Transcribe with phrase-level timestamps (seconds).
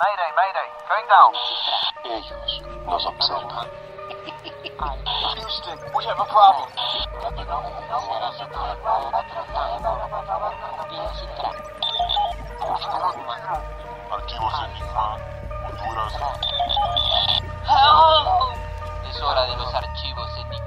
[0.00, 1.32] Mayday, mayday, going down.
[2.04, 3.68] Ellos nos observan.
[5.36, 6.68] Houston, we have a problem.
[14.10, 15.18] Archivos Enigma,
[15.66, 16.14] Honduras.
[19.10, 20.59] Es hora de los archivos Enigma.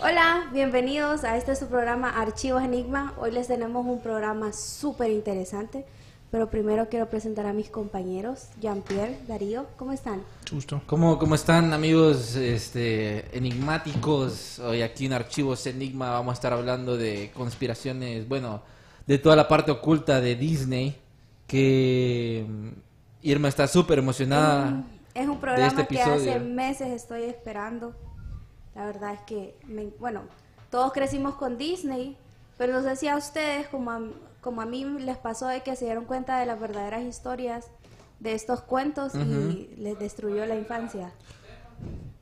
[0.00, 3.14] Hola, bienvenidos a este su programa Archivos Enigma.
[3.18, 5.84] Hoy les tenemos un programa súper interesante,
[6.30, 10.22] pero primero quiero presentar a mis compañeros, Jean-Pierre, Darío, ¿cómo están?
[10.48, 10.80] Justo.
[10.86, 14.60] ¿Cómo, ¿Cómo están amigos este, enigmáticos?
[14.60, 18.62] Hoy aquí en Archivos Enigma vamos a estar hablando de conspiraciones, bueno,
[19.04, 20.96] de toda la parte oculta de Disney,
[21.48, 22.68] que mm,
[23.22, 24.84] Irma está súper emocionada.
[25.12, 27.96] Es un programa este que hace meses estoy esperando.
[28.78, 30.22] La verdad es que, me- bueno,
[30.70, 32.16] todos crecimos con Disney,
[32.56, 34.00] pero no sé si a ustedes, como a,
[34.40, 37.66] como a mí les pasó de que se dieron cuenta de las verdaderas historias
[38.20, 41.10] de estos cuentos y les destruyó la infancia.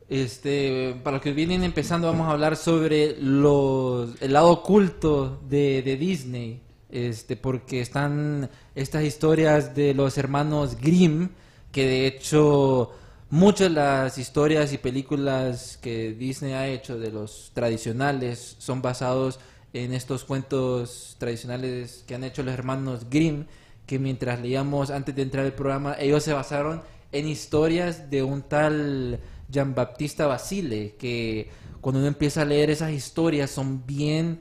[0.08, 5.82] Este, para los que vienen empezando, vamos a hablar sobre los, el lado oculto de,
[5.82, 6.62] de Disney.
[6.88, 11.28] Este, porque están estas historias de los hermanos Grimm,
[11.72, 12.92] que de hecho
[13.30, 19.38] muchas de las historias y películas que Disney ha hecho de los tradicionales son basados
[19.72, 23.44] en estos cuentos tradicionales que han hecho los hermanos Grimm,
[23.86, 28.42] que mientras leíamos antes de entrar al programa, ellos se basaron en historias de un
[28.42, 31.50] tal Jean Baptista Basile, que
[31.80, 34.40] cuando uno empieza a leer esas historias son bien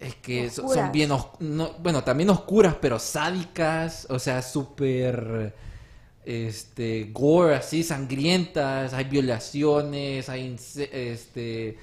[0.00, 5.54] es que so- son bien os- no- bueno, también oscuras, pero sádicas, o sea, súper
[6.24, 10.56] este gore así sangrientas, hay violaciones, hay
[10.92, 11.76] este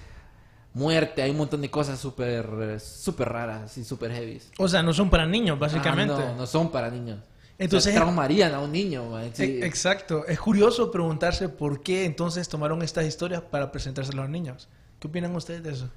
[0.74, 4.42] muerte, hay un montón de cosas súper súper raras y súper heavy.
[4.58, 6.14] O sea, no son para niños, básicamente.
[6.14, 7.20] no, no son para niños.
[7.58, 9.44] Entonces- Entonces traumarían a un niño, sí.
[9.44, 10.26] E- Exacto.
[10.26, 14.68] Es curioso preguntarse por qué entonces tomaron estas historias para presentárselas a los niños.
[15.00, 15.90] ¿Qué opinan ustedes de eso?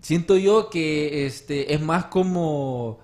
[0.00, 2.98] Siento yo que este es más como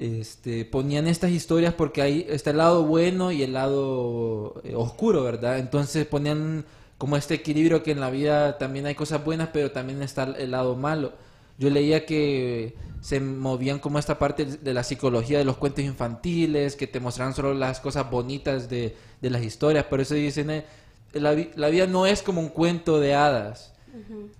[0.00, 5.22] este ponían estas historias porque ahí está el lado bueno y el lado eh, oscuro,
[5.22, 5.58] ¿verdad?
[5.58, 6.64] Entonces ponían
[6.96, 10.50] como este equilibrio que en la vida también hay cosas buenas, pero también está el
[10.50, 11.12] lado malo.
[11.58, 16.76] Yo leía que se movían como esta parte de la psicología de los cuentos infantiles,
[16.76, 20.64] que te mostraban solo las cosas bonitas de, de las historias, por eso dicen, eh,
[21.12, 23.72] la, vi- la vida no es como un cuento de hadas.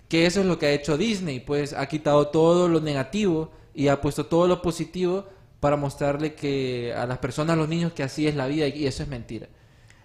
[0.08, 3.88] Que eso es lo que ha hecho Disney, pues ha quitado todo lo negativo y
[3.88, 5.26] ha puesto todo lo positivo
[5.60, 8.86] para mostrarle que a las personas, a los niños, que así es la vida y
[8.86, 9.48] eso es mentira.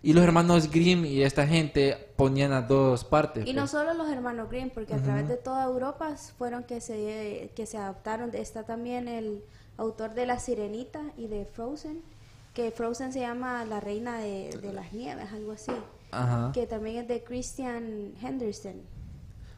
[0.03, 3.47] Y los hermanos Grimm y esta gente ponían a dos partes.
[3.47, 3.71] Y no pues.
[3.71, 7.77] solo los hermanos Grimm, porque a través de toda Europa fueron que se, que se
[7.79, 8.29] adaptaron.
[8.35, 9.41] Está también el
[9.77, 12.01] autor de La Sirenita y de Frozen,
[12.53, 15.72] que Frozen se llama La Reina de, de las Nieves, algo así.
[16.11, 16.51] Ajá.
[16.53, 18.83] Que también es de Christian Henderson.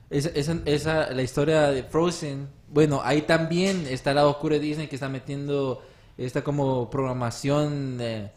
[0.09, 4.61] Esa, esa, esa- la historia de Frozen, bueno, ahí también está el lado oscuro de
[4.61, 5.83] Disney que está metiendo
[6.17, 8.31] esta como programación, eh,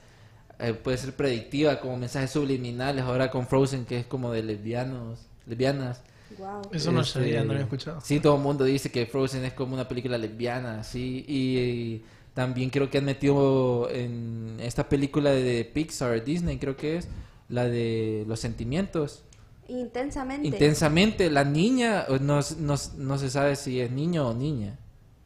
[0.59, 5.21] eh, puede ser predictiva, como mensajes subliminales, ahora con Frozen que es como de lesbianos,
[5.47, 6.03] lesbianas.
[6.39, 6.63] Wow.
[6.73, 8.01] Eso no Este, sabía, no había escuchado.
[8.03, 12.05] Sí, todo el mundo dice que Frozen es como una película lesbiana, sí, y, y
[12.35, 17.09] también creo que han metido en esta película de Pixar, Disney creo que es,
[17.49, 19.25] la de los sentimientos.
[19.71, 20.49] Intensamente.
[20.49, 24.79] Intensamente, la niña eh, no, no, no se sabe si es niño o niña,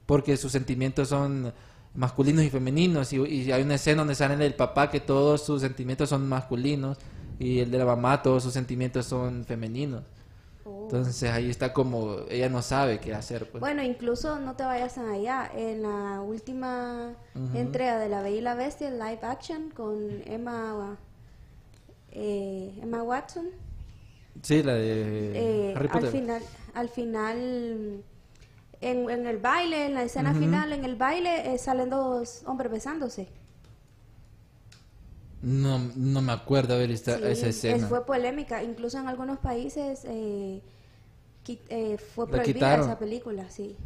[0.07, 1.53] porque sus sentimientos son
[1.95, 5.63] masculinos y femeninos, y, y hay una escena donde sale el papá que todos sus
[5.63, 6.99] sentimientos son masculinos,
[7.39, 10.03] y el de la mamá todos sus sentimientos son femeninos.
[10.67, 10.85] Oh.
[10.85, 13.51] Entonces ahí está como, ella no sabe qué hacer.
[13.51, 13.61] Pues.
[13.61, 15.51] Bueno, incluso no te vayas allá.
[15.55, 17.15] En la última
[17.55, 20.97] entrega de La Bella y la Bestia, live action, con Emma,
[22.13, 23.47] eh, Emma Watson,
[24.43, 26.43] sí, la de eh, Harry al final,
[26.75, 28.03] al final
[28.81, 32.71] en, en el baile, en la escena final, en el baile, eh, salen dos hombres
[32.71, 33.29] besándose.
[35.43, 37.87] No, no me acuerdo haber visto Sí, esa es- escena.
[37.87, 38.63] fue polémica.
[38.63, 40.63] Incluso en algunos países, eh,
[41.45, 43.77] qui- eh, fue prohibida esa película, sí.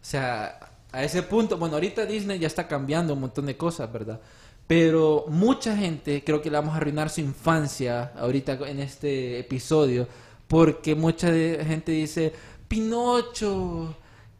[0.00, 0.60] O sea,
[0.92, 4.20] a ese punto, bueno, ahorita Disney ya está cambiando un montón de cosas, ¿verdad?
[4.66, 10.08] Pero mucha gente, creo que le vamos a arruinar su infancia ahorita en este episodio,
[10.48, 12.32] porque mucha de- gente dice,
[12.66, 13.94] Pinocho,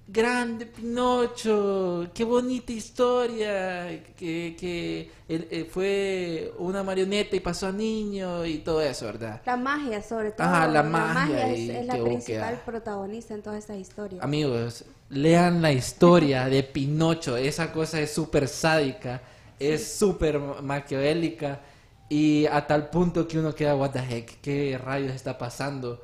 [0.08, 7.72] grande Pinocho, qué bonita historia, que, que él, eh, fue una marioneta y pasó a
[7.72, 9.42] niño y todo eso, ¿verdad?
[9.46, 10.46] La magia, sobre todo.
[10.46, 14.22] Ajá, la magia es, la principal busca- protagonista en todas estas historias.
[14.24, 17.36] Amigos, lean la historia de Pinocho.
[17.36, 19.22] Esa cosa es súper sádica,
[19.58, 21.60] es súper maquiavélica
[22.08, 26.02] y a tal punto que uno queda, what the heck, ¿qué rayos está pasando?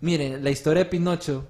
[0.00, 1.46] Miren, la historia de Pinocho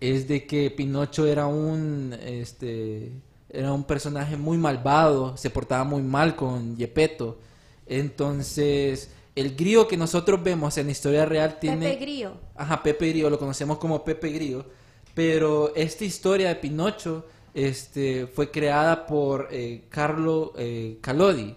[0.00, 3.12] es de que Pinocho era un, este,
[3.48, 7.38] era un personaje muy malvado, se portaba muy mal con Gepetto.
[7.86, 11.88] Entonces, el grillo que nosotros vemos en la historia real tiene...
[11.88, 12.32] Pepe Grillo.
[12.54, 14.66] Ajá, Pepe Grillo, lo conocemos como Pepe Grillo.
[15.14, 21.54] Pero esta historia de Pinocho este, fue creada por eh, Carlo eh, Calodi.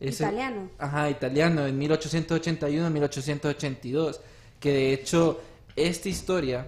[0.00, 0.68] Italiano.
[0.76, 4.18] Ajá, italiano, en 1881-1882.
[4.60, 5.40] Que de hecho,
[5.76, 6.66] esta historia,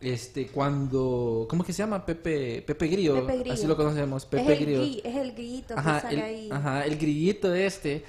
[0.00, 1.46] este, cuando...
[1.48, 2.04] ¿Cómo que se llama?
[2.04, 3.24] Pepe, Pepe Grillo.
[3.26, 3.54] Pepe Grillo.
[3.54, 4.82] Así lo conocemos, Pepe es, el Grillo.
[4.82, 6.48] gri- es el grillito que Ajá, sale el, ahí.
[6.50, 8.04] ajá, el grillito este.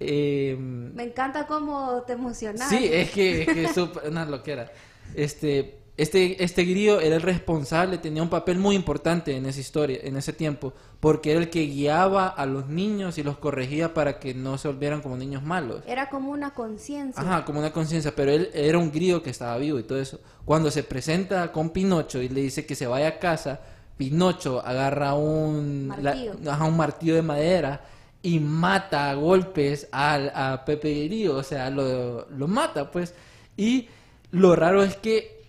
[0.00, 2.68] eh, Me encanta cómo te emocionas.
[2.70, 4.72] Sí, es que es que una loquera.
[5.14, 9.98] Este, este, este grillo era el responsable, tenía un papel muy importante en esa historia,
[10.02, 14.18] en ese tiempo, porque era el que guiaba a los niños y los corregía para
[14.18, 15.82] que no se volvieran como niños malos.
[15.86, 17.20] Era como una conciencia.
[17.22, 20.20] Ajá, como una conciencia, pero él era un grillo que estaba vivo y todo eso.
[20.44, 23.60] Cuando se presenta con Pinocho y le dice que se vaya a casa,
[23.96, 26.34] Pinocho agarra un Martillo.
[26.42, 27.82] la- ajá, un martillo de madera
[28.22, 33.14] y mata a golpes a Pepe Grillo, o sea, lo, lo mata, pues.
[33.56, 33.88] Y
[34.30, 35.39] lo raro es que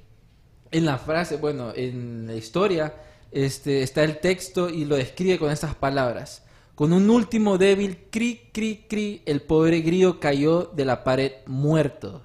[0.71, 2.93] en la frase, bueno, en la historia,
[3.31, 6.43] este, está el texto y lo describe con estas palabras.
[6.75, 12.23] Con un último débil cri, cri, cri, el pobre grillo cayó de la pared muerto.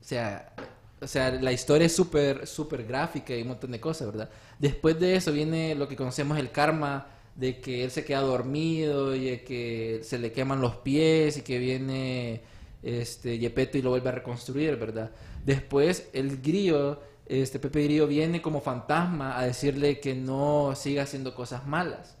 [0.00, 0.54] O sea,
[1.00, 4.30] o sea la historia es súper, súper gráfica y un montón de cosas, ¿verdad?
[4.58, 7.06] Después de eso viene lo que conocemos el karma,
[7.38, 11.42] de que él se queda dormido y de que se le queman los pies y
[11.42, 12.42] que viene
[12.82, 15.12] este Gepetto y lo vuelve a reconstruir, ¿verdad?
[15.44, 21.34] Después el grillo, este Pepe Grillo viene como fantasma a decirle que no siga haciendo
[21.34, 22.16] cosas malas.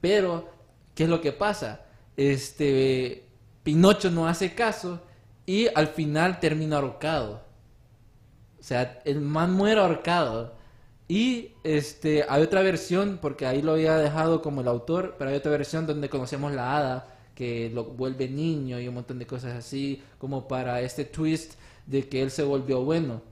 [0.00, 0.48] Pero,
[0.94, 1.82] ¿qué es lo que pasa?
[2.16, 3.24] Este
[3.62, 5.00] Pinocho no hace caso
[5.46, 7.42] y al final termina ahorcado.
[8.60, 10.54] O sea, el man muere ahorcado.
[11.08, 15.36] Y este hay otra versión, porque ahí lo había dejado como el autor, pero hay
[15.36, 19.54] otra versión donde conocemos la hada que lo vuelve niño y un montón de cosas
[19.54, 21.54] así, como para este twist
[21.86, 23.22] de que él se volvió bueno.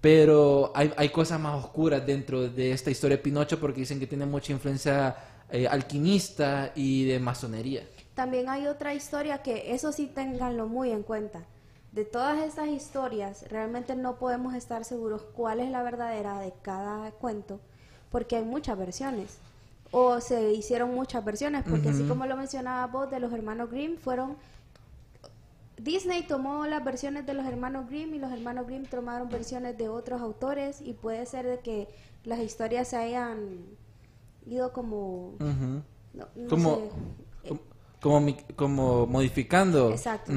[0.00, 4.06] Pero hay, hay cosas más oscuras dentro de esta historia de Pinocho porque dicen que
[4.06, 5.16] tiene mucha influencia
[5.50, 7.82] eh, alquimista y de masonería.
[8.14, 11.42] También hay otra historia que eso sí ténganlo muy en cuenta.
[11.92, 17.10] De todas estas historias, realmente no podemos estar seguros cuál es la verdadera de cada
[17.10, 17.60] cuento,
[18.10, 19.38] porque hay muchas versiones.
[19.90, 23.96] O se hicieron muchas versiones, porque así como lo mencionaba vos de los hermanos Grimm,
[23.96, 24.36] fueron...
[25.82, 29.88] Disney tomó las versiones de los hermanos Grimm y los hermanos Grimm tomaron versiones de
[29.88, 31.88] otros autores y puede ser de que
[32.24, 33.64] las historias se hayan
[34.46, 35.34] ido como...
[35.40, 35.82] Ujú.
[36.14, 36.90] no- no como, sé,
[37.48, 37.60] como,
[38.00, 39.90] como mi- como modificando.
[39.90, 40.32] Exacto.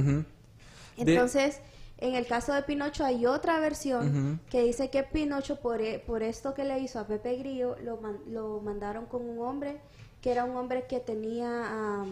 [0.97, 1.59] Entonces,
[1.97, 6.23] en el caso de Pinocho hay otra versión que dice que Pinocho, por, e- por
[6.23, 9.81] esto que le hizo a Pepe Grillo, lo, man- lo mandaron con un hombre
[10.21, 12.05] que era un hombre que tenía,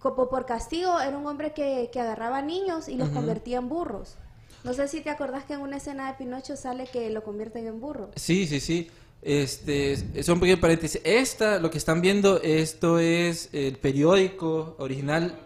[0.00, 4.16] como por castigo, era un hombre que, que agarraba niños y los convertía en burros.
[4.64, 7.66] No sé si te acordás que en una escena de Pinocho sale que lo convierten
[7.66, 8.10] en burro.
[8.16, 8.90] Sí, sí, sí.
[9.22, 11.00] Este, son pequeños paréntesis.
[11.04, 15.38] Esta, lo que están viendo, esto es el periódico original.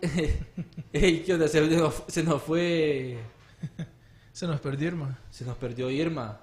[0.92, 1.48] Ey, ¿qué onda?
[1.48, 3.18] Se nos, se nos fue,
[4.32, 5.18] Se nos perdió, Irma.
[5.30, 6.40] se nos perdió Irma.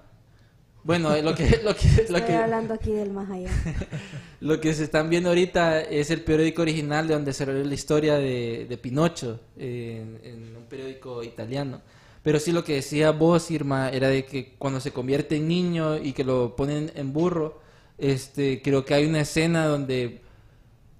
[0.86, 3.50] Bueno, eh, lo que, lo que, lo Estoy que, hablando aquí del más allá.
[4.40, 7.74] Lo que se están viendo ahorita es el periódico original de donde se reveló la
[7.74, 11.80] historia de, de Pinocho, en, en un periódico italiano.
[12.22, 15.96] Pero sí lo que decía vos, Irma, era de que cuando se convierte en niño
[15.96, 17.60] y que lo ponen en burro,
[17.98, 20.20] este, creo que hay una escena donde,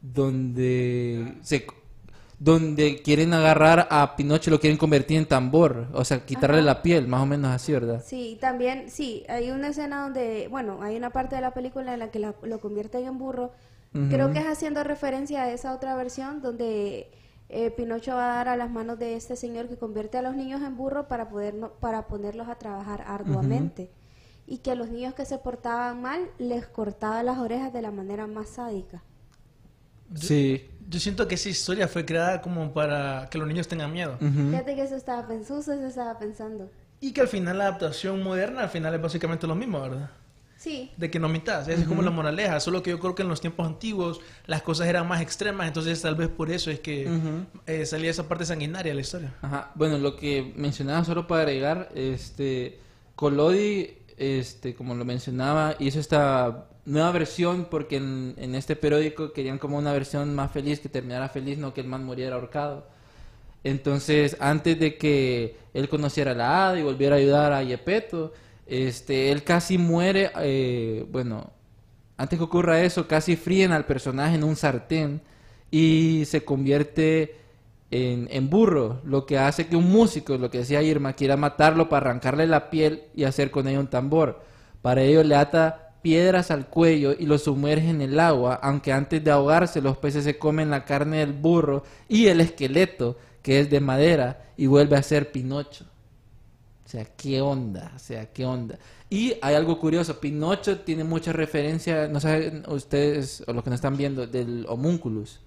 [0.00, 1.66] donde se
[2.38, 6.66] donde quieren agarrar a Pinocho y lo quieren convertir en tambor, o sea, quitarle Ajá.
[6.66, 8.02] la piel, más o menos así, ¿verdad?
[8.04, 12.00] Sí, también, sí, hay una escena donde, bueno, hay una parte de la película en
[12.00, 13.52] la que la- lo convierten en burro.
[14.10, 17.10] Creo que es haciendo referencia a esa otra versión donde
[17.48, 20.34] eh, Pinocho va a dar a las manos de este señor que convierte a los
[20.36, 23.88] niños en burro para, poder no- para ponerlos a trabajar arduamente.
[24.46, 27.90] Y que a los niños que se portaban mal les cortaba las orejas de la
[27.90, 29.02] manera más sádica.
[30.14, 30.68] Sí.
[30.88, 34.16] Yo siento que esa historia fue creada como para que los niños tengan miedo.
[34.20, 34.50] Ujú.
[34.50, 36.70] Fíjate que eso estaba pensando, eso estaba pensando.
[37.00, 40.10] Y que al final la adaptación moderna, al final es básicamente lo mismo, ¿verdad?
[40.56, 42.58] Sí, De que no mitas, esa es como la moraleja.
[42.60, 46.00] Solo que yo creo que en los tiempos antiguos las cosas eran más extremas, entonces
[46.00, 47.60] tal vez por eso es que Ujú.
[47.66, 49.34] eh, salía esa parte sanguinaria de la historia.
[49.42, 49.70] Ajá.
[49.74, 52.80] Bueno, lo que mencionaba solo para agregar, este,
[53.14, 59.76] Collodi, este, como lo mencionaba, hizo esta nueva versión porque en, este periódico querían como
[59.76, 62.86] una versión más feliz, que terminara feliz, no que el man muriera ahorcado.
[63.64, 68.32] Entonces, antes de que él conociera a la hada y volviera a ayudar a Yepeto,
[68.66, 71.50] este, él casi muere, eh, bueno,
[72.16, 75.20] antes que ocurra eso, casi fríen al personaje en un sartén
[75.70, 77.36] y se convierte
[77.90, 82.10] en, burro, lo que hace que un músico, lo que decía Irma, quiera matarlo para
[82.10, 84.42] arrancarle la piel y hacer con ella un tambor.
[84.82, 89.22] Para ello le ata piedras al cuello y lo sumerge en el agua, aunque antes
[89.22, 93.70] de ahogarse los peces se comen la carne del burro y el esqueleto, que es
[93.70, 95.84] de madera, y vuelve a ser Pinocho.
[96.84, 97.92] O sea, ¿qué onda?
[97.94, 98.78] O sea, ¿qué onda?
[99.10, 103.78] Y hay algo curioso, Pinocho tiene mucha referencia, no saben ustedes o los que nos
[103.78, 105.40] están viendo, del homúnculus.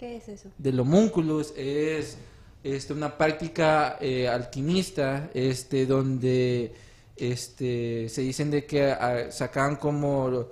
[0.00, 0.48] ¿Qué es eso?
[0.56, 2.16] Del homúnculus es
[2.64, 6.72] este, una práctica eh, alquimista este, donde
[7.16, 10.46] este, se dicen de que ah, sacan como,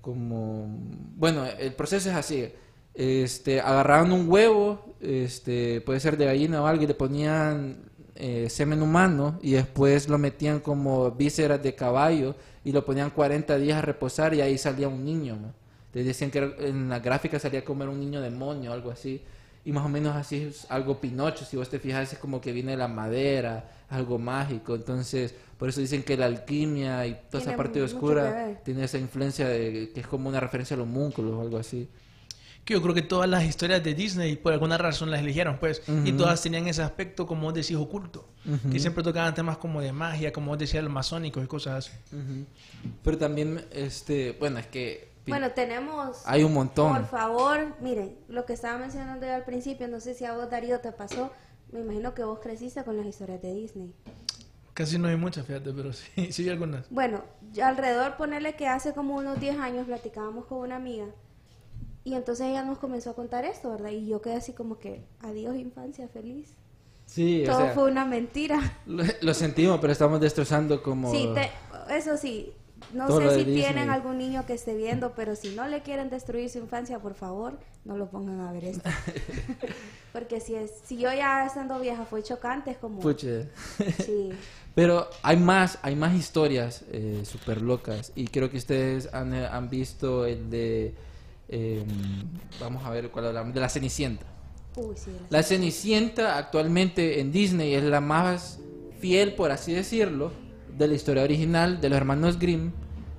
[0.00, 0.68] como...
[1.16, 2.48] Bueno, el proceso es así.
[2.94, 8.46] Este, agarraban un huevo, este, puede ser de gallina o algo, y le ponían eh,
[8.48, 13.78] semen humano y después lo metían como vísceras de caballo y lo ponían 40 días
[13.78, 15.52] a reposar y ahí salía un niño.
[15.96, 19.22] Les decían que en la gráfica salía como era un niño demonio o algo así.
[19.64, 22.52] Y más o menos así es algo Pinocho, si vos te fijas, es como que
[22.52, 24.74] viene de la madera, algo mágico.
[24.74, 28.60] Entonces, por eso dicen que la alquimia y toda esa Tiene parte mucho que oscura
[28.62, 31.88] tiene esa influencia de que es como una referencia al homúnculo o algo así.
[32.66, 35.80] Que yo creo que todas las historias de Disney por alguna razón las eligieron, pues,
[35.88, 36.18] y Ujú.
[36.18, 38.28] todas tenían ese aspecto, como vos decís, oculto.
[38.44, 38.68] Ujú.
[38.68, 41.96] Que siempre tocaban temas como de magia, como vos decías, masónicos y cosas así.
[43.02, 46.22] Pero también, este, bueno, es que Bueno, tenemos...
[46.24, 46.92] hay un montón.
[46.92, 50.50] Por favor, miren, lo que estaba mencionando yo al principio, no sé si a vos
[50.50, 51.30] Darío te pasó,
[51.72, 53.94] me imagino que vos creciste con las historias de Disney.
[54.74, 56.88] Casi no hay muchas, fíjate, pero sí, sí hay algunas.
[56.90, 61.06] Bueno, yo alrededor ponerle que hace como unos 10 años platicábamos con una amiga
[62.04, 63.90] y entonces ella nos comenzó a contar esto, ¿verdad?
[63.90, 66.54] Y yo quedé así como que, adiós infancia feliz.
[67.06, 68.60] Sí, o Todo sea, fue una mentira.
[68.86, 71.10] lo, lo sentimos, pero estamos destrozando como...
[71.10, 71.50] Sí, te-
[71.96, 72.52] eso sí,
[72.96, 73.62] no Todo sé si Disney.
[73.62, 77.14] tienen algún niño que esté viendo, pero si no le quieren destruir su infancia, por
[77.14, 78.88] favor, no lo pongan a ver esto.
[80.12, 83.42] Porque si es, si yo ya estando vieja fue chocante, es como, Pucha.
[84.04, 84.30] sí,
[84.74, 88.12] Pero hay más, hay más historias eh, súper locas.
[88.14, 90.94] Y creo que ustedes han, eh, han visto el de...
[91.48, 91.84] eh,
[92.60, 93.54] vamos a ver cuál hablamos.
[93.54, 94.26] De la Cenicienta.
[94.76, 98.58] uy, sí, La Cenicienta actualmente en Disney es la más
[99.00, 100.30] fiel, por así decirlo,
[100.76, 102.72] de la historia original de los hermanos Grimm,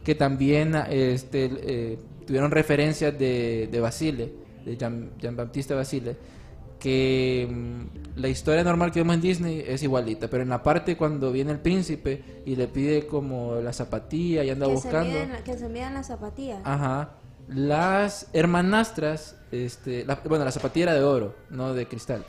[0.07, 4.33] que también este, eh, tuvieron referencias de, de Basile,
[4.63, 6.15] de Jean, Jean-Baptiste Basile,
[6.79, 10.95] que mm, la historia normal que vemos en Disney es igualita, pero en la parte
[10.95, 15.09] cuando viene el príncipe y le pide como la zapatilla y anda que, se buscando...
[15.09, 16.61] miden, que se midan las zapatillas.
[16.63, 17.09] Ajá.
[17.49, 22.23] Las hermanastras, este, la- bueno, la zapatilla era de oro, no de cristal.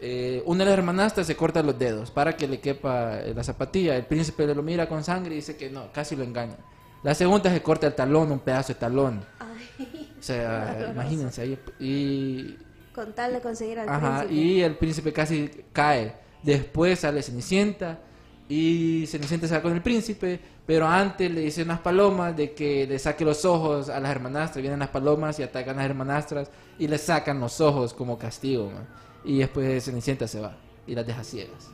[0.00, 3.96] Eh, una de las hermanastras se corta los dedos para que le quepa la zapatilla.
[3.96, 6.56] El príncipe lo mira con sangre y dice que no, casi lo engaña.
[7.02, 9.24] La segunda se corta el talón, un pedazo de talón.
[9.38, 11.58] Ay, O sea, imagínense ahí.
[11.78, 12.56] Y,
[12.92, 14.34] con tal de conseguir al ajá, príncipe.
[14.40, 16.14] y el príncipe casi cae.
[16.42, 17.98] Después sale Cenicienta
[18.48, 22.86] y Cenicienta se va con el príncipe, pero antes le dice unas palomas de que
[22.86, 24.60] le saque los ojos a las hermanastras.
[24.60, 28.66] Vienen las palomas y atacan a las hermanastras y le sacan los ojos como castigo.
[28.70, 28.86] man.
[29.24, 31.70] Y después Cenicienta se va y las deja ciegas.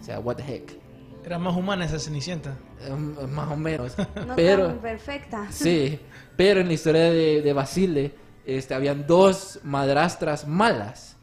[0.00, 0.83] O sea, what the heck.
[1.24, 2.56] Era más humana esa Cenicienta.
[2.82, 2.90] Eh,
[3.28, 3.94] Más o menos.
[4.26, 5.46] No pero, tan perfecta.
[5.50, 5.98] Sí,
[6.36, 8.14] pero en la historia de, de Basile
[8.46, 11.16] este, habían dos madrastras malas.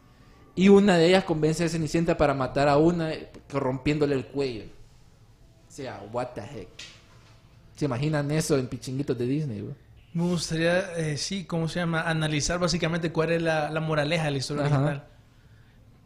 [0.56, 4.66] Y una de ellas convence a Cenicienta para matar a una eh, rompiéndole el cuello.
[5.68, 6.70] O sea, what the heck.
[7.76, 9.62] ¿Se imaginan eso en pichinguitos de Disney?
[9.62, 9.74] bro?
[10.14, 12.02] Me gustaría, eh, sí, ¿cómo se llama?
[12.02, 14.76] Analizar básicamente cuál es la, la moraleja de la historia Ajá.
[14.76, 15.04] original.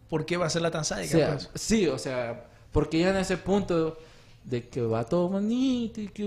[0.10, 1.18] ¿Por qué va a ser la tan O sádica?
[1.18, 1.50] sea, pues?
[1.56, 3.98] sí, o sea, porque ya en ese punto
[4.44, 6.24] de que va todo bonito y que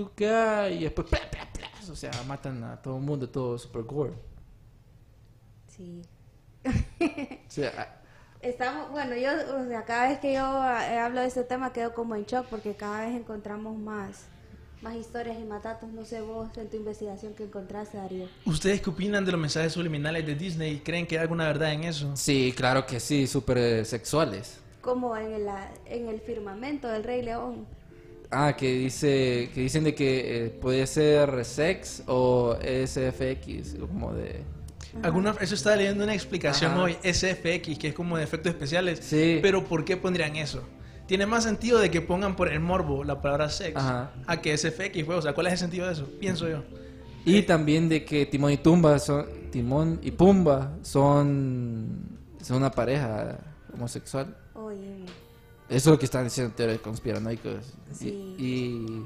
[0.71, 1.07] y después,
[1.91, 4.13] o sea, matan a todo el mundo, todo super gore.
[5.67, 6.01] Sí.
[6.65, 8.01] O sea,
[8.41, 11.93] Estamos, bueno, yo, o sea, cada vez que yo eh, hablo de este tema quedo
[11.93, 14.23] como en shock porque cada vez encontramos más,
[14.81, 15.91] más historias y más datos.
[15.91, 18.27] No sé vos en tu investigación que encontraste, Darío.
[18.45, 20.79] ¿Ustedes qué opinan de los mensajes subliminales de Disney?
[20.79, 22.15] ¿Creen que hay alguna verdad en eso?
[22.15, 24.61] sí, claro que sí, súper eh, sexuales.
[24.81, 25.47] Como en el,
[25.85, 27.65] en el firmamento del Rey León.
[28.31, 34.43] Ah, que dice que dicen de que eh, puede ser sex o SFX, como de
[35.03, 36.81] Alguna, eso estaba leyendo una explicación Ajá.
[36.83, 38.99] hoy, SFX, que es como de efectos especiales.
[39.01, 39.39] Sí.
[39.41, 40.63] Pero ¿por qué pondrían eso?
[41.05, 44.11] Tiene más sentido de que pongan por el morbo la palabra sex Ajá.
[44.27, 45.15] a que SFX fue.
[45.15, 46.07] O sea, ¿cuál es el sentido de eso?
[46.19, 46.63] Pienso yo.
[47.25, 53.37] y también de que Timón y Tumba son Timón y Pumba son son una pareja
[53.73, 54.35] homosexual.
[55.67, 57.73] Eso es lo que están diciendo teorías conspiranoicos.
[57.91, 59.05] Y- Sí.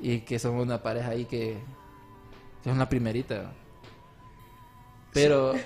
[0.00, 1.58] Y, y que son una pareja ahí que,
[2.62, 3.52] que es una primerita.
[5.12, 5.54] Pero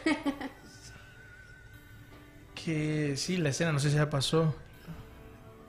[2.54, 4.54] Que sí, la escena, no sé si ya pasó.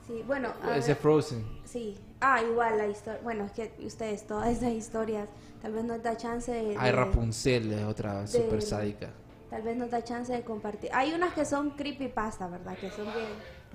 [0.07, 1.43] sí, bueno, a ese Frozen.
[1.65, 1.97] sí.
[2.25, 3.19] Ah, igual la historia.
[3.21, 5.27] Bueno, es que ustedes, todas esas historias,
[5.61, 6.77] tal vez nos da chance de.
[6.79, 9.09] Ay, de- Rapunzel es otra super sádica.
[9.49, 10.89] Tal vez nos da chance de compartir.
[10.93, 12.77] Hay unas que son creepypasta, ¿verdad?
[12.77, 13.27] Que son bien.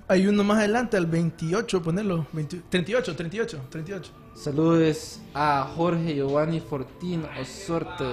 [0.07, 2.27] Hay uno más adelante, al 28, ponerlo.
[2.33, 4.13] 20 38, 38, 38.
[4.35, 8.05] Saludos a Jorge Giovanni Fortín Osorte.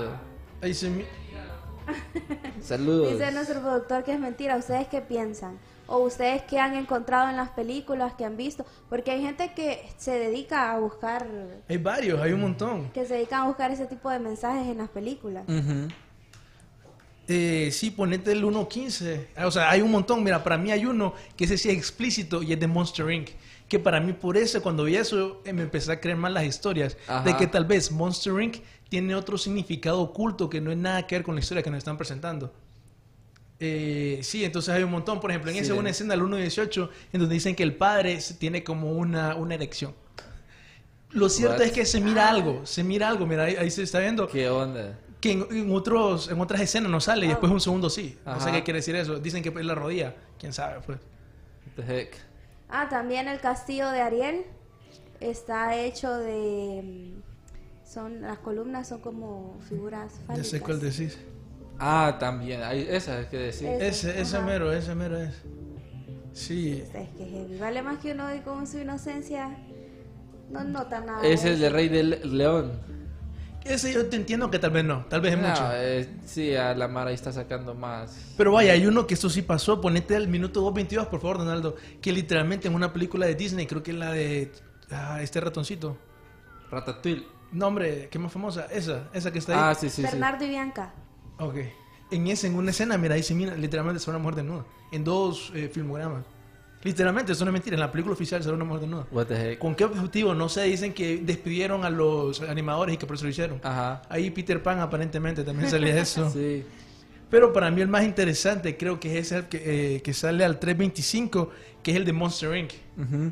[0.61, 1.05] Ahí se mi-
[2.61, 3.11] Saludos.
[3.11, 4.57] Dice nuestro productor que es mentira.
[4.57, 5.57] ¿Ustedes qué piensan?
[5.87, 8.65] O ustedes qué han encontrado en las películas que han visto.
[8.89, 11.27] Porque hay gente que se dedica a buscar.
[11.69, 12.89] Hay varios, hay un montón.
[12.89, 15.43] Que se dedican a buscar ese tipo de mensajes en las películas.
[15.47, 15.87] Ujú.
[17.27, 19.25] Eh, sí, ponete el 1.15.
[19.36, 20.24] Ah, O sea, hay un montón.
[20.24, 23.29] Mira, para mí hay uno que ese sí es explícito y es de Monster Inc.
[23.67, 26.44] Que para mí, por eso, cuando vi eso, eh, me empecé a creer más las
[26.46, 26.98] historias.
[27.08, 27.24] Ajá.
[27.24, 28.58] De que tal vez Monster Inc.
[28.89, 31.79] tiene otro significado oculto que no es nada que ver con la historia que nos
[31.79, 32.53] están presentando.
[33.60, 35.20] Eh, sí, entonces hay un montón.
[35.20, 35.63] Por ejemplo, en Sí.
[35.63, 39.55] esa una escena, el 1.18, en donde dicen que el padre tiene como una, una
[39.55, 39.96] erección.
[41.12, 41.63] Lo cierto What?
[41.67, 44.50] es que se mira algo, se mira algo, mira, ahí, ahí se está viendo ¿Qué
[44.50, 45.00] onda?
[45.21, 48.17] Que en, en otros en otras escenas no sale y después un segundo sí.
[48.25, 48.51] No sé Ajá.
[48.57, 49.19] qué quiere decir eso.
[49.19, 50.99] Dicen que es la rodilla, quién sabe, pues.
[51.75, 52.15] The heck?
[52.69, 54.43] Ah, también el castillo de Ariel
[55.19, 57.13] está hecho de.
[57.83, 60.47] Son, las columnas son como figuras Ya fálicas.
[60.47, 61.17] sé cuál decís.
[61.79, 62.63] Ah, también.
[62.63, 63.67] Hay, esa es que decir.
[63.67, 64.45] Es- Ese, ese Ajá.
[64.45, 65.33] mero, ese mero es.
[66.33, 66.83] Sí.
[66.93, 67.57] Es que heavy.
[67.59, 69.57] Vale más que uno y con su inocencia
[70.49, 71.25] no nota nada.
[71.25, 71.69] Es el de.
[71.69, 72.79] Rey del León.
[73.65, 75.69] Ese yo te entiendo que tal vez no, tal vez es No, mucho.
[75.73, 78.15] eh, sí, a la Mara ahí está sacando más.
[78.37, 79.81] Pero vaya, hay uno que esto sí pasó.
[79.81, 81.75] Ponete el minuto 2.22, por favor, Donaldo.
[81.99, 84.51] Que literalmente en una película de Disney, creo que es la de
[84.91, 85.97] ah, este ratoncito.
[86.69, 87.25] Ratatouille.
[87.51, 88.65] No, hombre, ¿qué más famosa?
[88.65, 89.59] Esa, esa que está ahí.
[89.71, 90.01] Ah, sí, sí, sí.
[90.03, 90.93] Bernardo y Bianca.
[91.39, 91.55] Ok.
[92.11, 94.65] En ese, en una escena, mira, ahí se mira, literalmente se ve una mujer desnuda.
[94.91, 96.23] En dos eh, filmogramas.
[96.85, 97.74] Literalmente, eso no es mentira.
[97.74, 99.07] En la película oficial se ve una mujer desnuda.
[99.09, 99.57] What the heck?
[99.57, 100.35] ¿Con qué objetivo?
[100.35, 103.59] No sé, dicen que despidieron a los animadores y que por eso lo hicieron.
[103.63, 104.03] Ajá.
[104.07, 106.29] Ahí Peter Pan aparentemente también salía eso.
[106.35, 106.63] Sí.
[107.29, 110.59] Pero para mí el más interesante creo que es ese que, eh, que sale al
[110.59, 111.50] 325,
[111.81, 112.71] que es el de Monster Inc.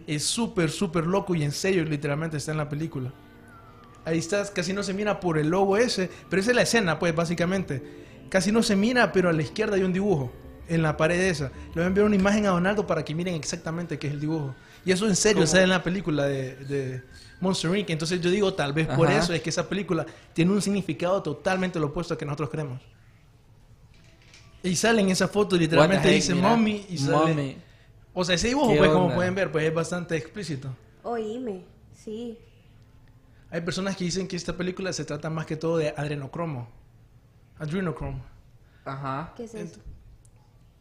[0.07, 3.13] Es súper, súper loco y en serio literalmente está en la película.
[4.03, 6.97] Ahí está, casi no se mira por el logo ese, pero esa es la escena,
[6.97, 7.83] pues, básicamente.
[8.29, 10.31] Casi no se mira, pero a la izquierda hay un dibujo
[10.67, 11.45] en la pared esa.
[11.69, 14.19] Le voy a enviar una imagen a Donaldo para que miren exactamente qué es el
[14.19, 14.55] dibujo.
[14.85, 15.47] Y eso en serio ¿Cómo?
[15.47, 17.03] sale en la película de, de
[17.39, 17.89] Monster Inc.
[17.89, 19.19] Entonces yo digo, tal vez por Ajá.
[19.19, 22.81] eso es que esa película tiene un significado totalmente lo opuesto a que nosotros creemos.
[24.63, 26.49] Y sale en esa foto, literalmente heck, dice mira.
[26.49, 27.33] mommy y sale...
[27.33, 27.57] Mommy.
[28.13, 30.69] O sea, ese dibujo, ¿Qué pues, como pueden ver, pues es bastante explícito.
[31.01, 31.63] Oíme,
[31.95, 32.37] sí.
[33.49, 36.69] Hay personas que dicen que esta película se trata más que todo de adrenocromo.
[37.57, 38.23] Adrenocromo.
[38.85, 39.33] Ajá.
[39.35, 39.79] ¿Qué es eso?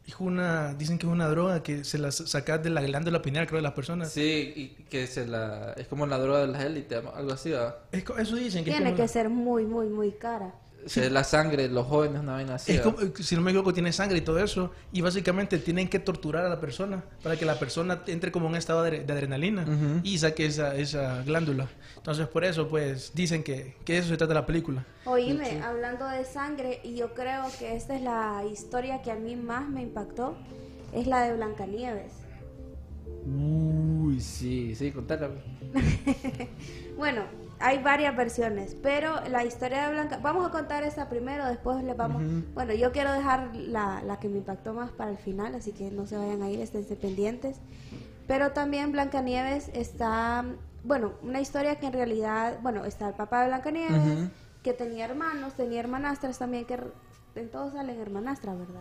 [0.07, 3.47] Es una, dicen que es una droga que se la sacas de la glándula pineal,
[3.47, 4.13] creo, de las personas.
[4.13, 5.73] Sí, y que se la...
[5.75, 7.77] es como la droga de las élites, algo así, ¿verdad?
[7.93, 10.55] Es co- eso dicen que Tiene es que como, ser muy, muy, muy cara.
[10.87, 12.73] Se la sangre de los jóvenes, una vaina así.
[12.73, 14.71] es como- si no me equivoco, tiene sangre y todo eso.
[14.93, 18.53] Y básicamente tienen que torturar a la persona para que la persona entre como en
[18.53, 20.01] un estado de, de adrenalina Ujú.
[20.03, 21.69] y saque esa, esa glándula.
[21.97, 24.85] Entonces, por eso, pues, dicen que, que eso se trata la película.
[25.05, 29.37] Oíme, hablando de sangre, y yo creo que esta es la historia que a mí
[29.37, 30.37] más me impactó,
[30.93, 32.13] es la de Blancanieves.
[33.25, 35.31] Uy, sí, sí, contala.
[36.97, 37.23] Bueno,
[37.63, 40.19] hay varias versiones, pero la historia de Blanca...
[40.23, 42.23] Vamos a contar esta primero, después le vamos...
[42.55, 45.91] Bueno, yo quiero dejar la, la que me impactó más para el final, así que
[45.91, 47.61] no se vayan a ir, esténse pendientes.
[48.27, 50.45] Pero también Blancanieves está...
[50.85, 52.59] Bueno, una historia que en realidad...
[52.63, 54.31] Bueno, está el papá de Blancanieves, Ujú.
[54.65, 56.79] que tenía hermanos, tenía hermanastras también, que
[57.37, 58.81] en todos salen hermanastras, ¿verdad?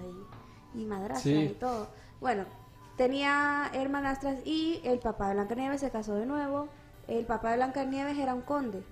[0.74, 1.34] y madrastras Sí.
[1.52, 1.88] y todo.
[2.20, 2.46] Bueno,
[2.98, 6.67] tenía hermanastras y el papá de Blancanieves se casó de nuevo.
[7.17, 8.84] El papá de Blancanieves era un conde.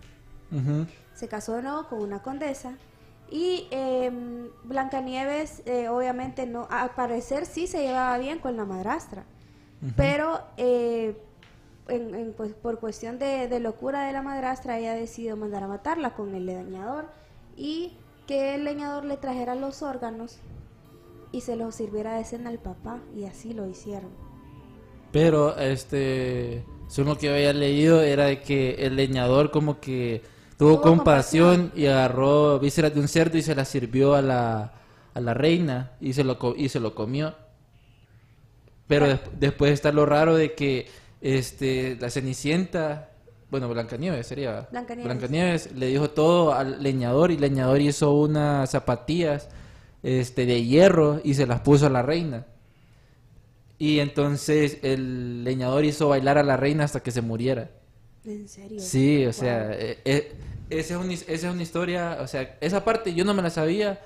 [1.13, 2.73] Se casó de nuevo con una condesa.
[3.31, 4.11] Y eh,
[4.63, 9.23] Blancanieves, eh, obviamente, no, al parecer sí se llevaba bien con la madrastra.
[9.95, 11.15] Pero eh,
[11.87, 15.67] en- en, pues, por cuestión de, de locura de la madrastra, ella decidió mandar a
[15.67, 17.05] matarla con el leñador
[17.55, 17.93] y
[18.27, 20.39] que el leñador le trajera los órganos
[21.31, 22.99] y se los sirviera de cena al papá.
[23.15, 24.09] Y así lo hicieron.
[25.11, 30.21] Pero, este, según lo que yo había leído, era de que el leñador como que
[30.57, 31.81] tuvo Tuvo compasión, compasión.
[31.81, 34.73] y agarró vísceras de un cerdo y se las sirvió a la,
[35.13, 37.33] a la reina y se lo, y se lo comió.
[38.87, 40.87] Pero des- después está lo raro de que
[41.21, 43.11] este, la Cenicienta,
[43.51, 44.67] bueno, Blancanieves sería.
[44.71, 45.05] Blancanieves.
[45.05, 49.47] Blancanieves le dijo todo al leñador y el leñador hizo unas zapatillas
[50.01, 52.45] este, de hierro y se las puso a la reina.
[53.79, 57.71] Y entonces el leñador hizo bailar a la reina hasta que se muriera.
[58.23, 58.91] ¿En serio?
[58.91, 59.33] Sí, o Wow.
[59.33, 60.33] sea, eh, eh,
[60.69, 63.49] esa, es una, esa es una historia, o sea, esa parte yo no me la
[63.49, 64.01] sabía,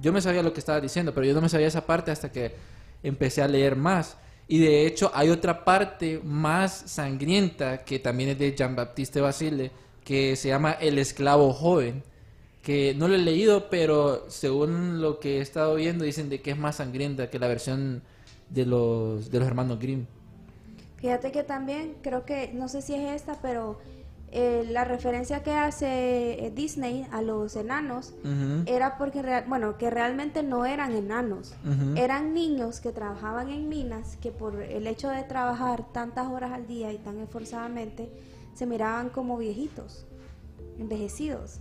[0.00, 2.32] yo me sabía lo que estaba diciendo, pero yo no me sabía esa parte hasta
[2.32, 2.54] que
[3.02, 4.18] empecé a leer más.
[4.48, 9.70] Y de hecho hay otra parte más sangrienta que también es de Jean-Baptiste Basile,
[10.04, 12.02] que se llama El esclavo joven,
[12.62, 16.52] que no lo he leído, pero según lo que he estado viendo dicen de que
[16.52, 18.02] es más sangrienta que la versión
[18.52, 20.06] de los, de los hermanos Grimm.
[20.98, 23.78] Fíjate que también creo que, no sé si es esta, pero
[24.30, 28.14] eh, la referencia que hace eh, Disney a los enanos
[28.66, 31.54] era porque, real- bueno, que realmente no eran enanos,
[31.96, 36.66] eran niños que trabajaban en minas, que por el hecho de trabajar tantas horas al
[36.66, 38.08] día y tan esforzadamente,
[38.54, 40.06] se miraban como viejitos,
[40.78, 41.58] envejecidos,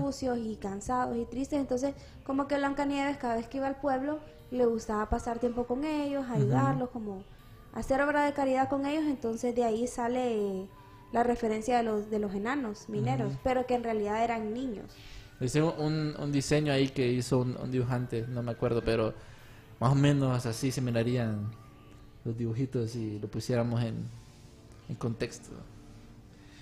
[0.00, 1.60] sucios y cansados y tristes.
[1.60, 4.18] Entonces, como que Blancanieves cada vez que iba al pueblo
[4.50, 7.24] le gustaba pasar tiempo con ellos, ayudarlos, como
[7.72, 9.04] hacer obra de caridad con ellos.
[9.06, 10.68] Entonces de ahí sale
[11.12, 15.02] la referencia de los, de los enanos mineros, pero que en realidad eran niños.
[15.40, 19.14] Hice un, un diseño ahí que hizo un, un dibujante, no me acuerdo, pero
[19.80, 21.50] más o menos así se mirarían
[22.24, 24.10] los dibujitos si lo pusiéramos en,
[24.88, 25.50] en contexto.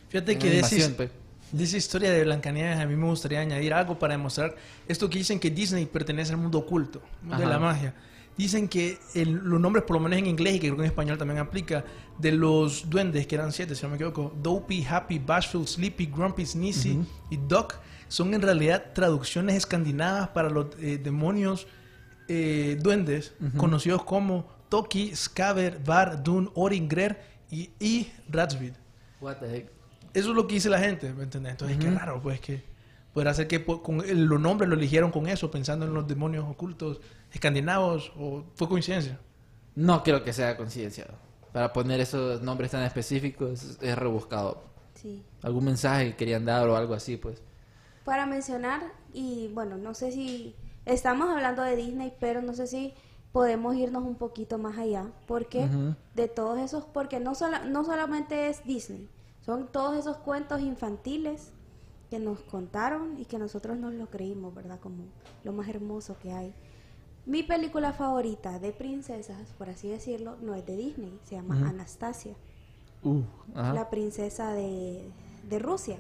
[0.09, 1.11] Fíjate En que de esa, animación, his- pues.
[1.53, 4.55] De esa historia de Blancanieves a mí me gustaría añadir algo para demostrar
[4.89, 7.47] esto que dicen que Disney pertenece al mundo oculto, de Ajá.
[7.47, 7.95] la magia.
[8.37, 10.91] Dicen que el- los nombres, por lo menos en inglés y que creo que en
[10.91, 11.85] español también aplica,
[12.19, 16.45] de los duendes, que eran siete, si no me equivoco, Dopey, Happy, Bashful, Sleepy, Grumpy,
[16.45, 16.99] Sneezy
[17.31, 17.77] y Doc,
[18.09, 21.67] son en realidad traducciones escandinavas para los eh, demonios
[22.29, 28.73] eh, duendes, conocidos como Toki, Skaver, Var, Dun, Oringrer y, y Ratsvid.
[29.21, 29.71] What the heck?
[30.17, 31.53] Eso es lo que dice la gente, ¿me entiendes?
[31.53, 32.63] Entonces, qué raro, pues, que
[33.13, 36.45] podrá ser que con el- los nombres lo eligieron con eso, pensando en los demonios
[36.49, 37.01] ocultos
[37.33, 39.19] escandinavos, o fue coincidencia.
[39.75, 41.07] No creo que sea coincidencia.
[41.53, 44.63] Para poner esos nombres tan específicos es, es rebuscado.
[44.95, 45.23] Sí.
[45.43, 47.43] Algún mensaje que querían dar o algo así, pues.
[48.05, 48.81] Para mencionar,
[49.13, 50.55] y bueno, no sé si
[50.87, 52.95] estamos hablando de Disney, pero no sé si
[53.33, 55.95] podemos irnos un poquito más allá, porque Ujú.
[56.15, 59.09] de todos esos, porque no, sola- no solamente es Disney,
[59.47, 61.53] son todos esos cuentos infantiles
[62.11, 64.79] que nos contaron y que nosotros nos lo creímos, ¿verdad?
[64.81, 65.05] Como
[65.45, 66.53] lo más hermoso que hay.
[67.25, 71.69] Mi película favorita de princesas, por así decirlo, no es de Disney, se llama.
[71.69, 72.35] Anastasia
[73.03, 73.23] Uh,
[73.55, 73.73] ajá.
[73.73, 75.11] la princesa de,
[75.49, 75.99] de Rusia.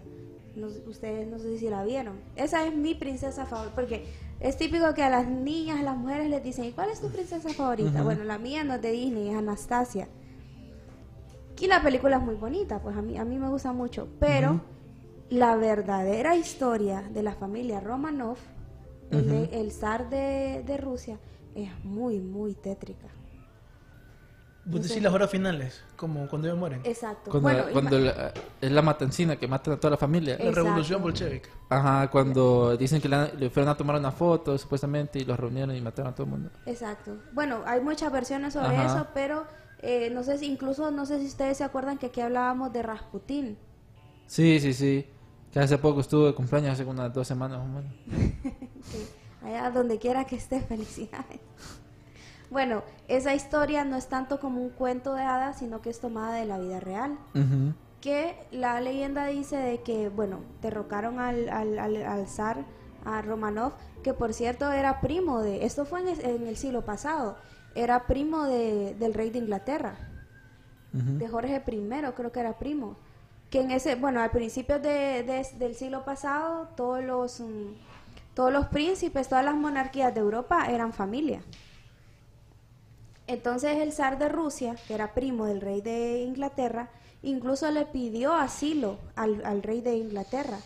[0.56, 2.16] No ustedes no sé si la vieron.
[2.34, 4.06] Esa es mi princesa favorita, porque
[4.40, 7.10] es típico que a las niñas, a las mujeres les dicen, ¿y cuál es tu
[7.10, 8.02] princesa favorita?
[8.02, 10.08] Bueno, la mía no es de Disney, es Anastasia.
[11.60, 14.60] Y la película es muy bonita, pues a mí, a mí me gusta mucho, pero
[15.30, 18.36] la verdadera historia de la familia Romanov,
[19.10, 21.18] el, de- el zar de, de Rusia,
[21.54, 23.06] es muy, muy tétrica.
[24.68, 26.80] Vos decís las horas finales, como cuando ellos mueren.
[26.82, 27.30] Exacto.
[27.30, 30.34] Cuando, Bueno, cuando ima- la- es la matancina que matan a toda la familia.
[30.36, 30.64] La Exacto.
[30.64, 31.48] revolución bolchevique.
[31.68, 35.74] Ajá, cuando dicen que la- le fueron a tomar una foto supuestamente y los reunieron
[35.76, 36.50] y mataron a todo el mundo.
[36.66, 37.16] Exacto.
[37.32, 38.86] Bueno, hay muchas versiones sobre Ajá.
[38.86, 39.44] eso, pero
[39.82, 42.82] eh, no sé si, incluso no sé si ustedes se acuerdan que aquí hablábamos de
[42.82, 43.58] Rasputín.
[44.26, 45.06] Sí, sí, sí.
[45.52, 47.92] Que hace poco estuvo de cumpleaños, hace unas dos semanas más o menos.
[49.42, 51.40] allá donde quiera que esté, felicidades.
[52.50, 56.34] Bueno, esa historia no es tanto como un cuento de hadas, sino que es tomada
[56.34, 57.18] de la vida real.
[58.00, 62.64] Que la leyenda dice de que, bueno, derrocaron al, al, al, al zar,
[63.04, 63.72] a Romanov,
[64.04, 67.36] que por cierto era primo de, esto fue en, es- en el siglo pasado,
[67.76, 69.94] era primo de, del rey de Inglaterra.
[71.18, 72.96] De Jorge I, creo que era primo.
[73.50, 77.74] Que en ese, bueno, al principio de, de- del siglo pasado, todos los, mm,
[78.34, 81.42] todos los príncipes, todas las monarquías de Europa eran familia.
[83.26, 86.88] Entonces el zar de Rusia, que era primo del rey de Inglaterra,
[87.22, 90.58] incluso le pidió asilo al, al rey de Inglaterra,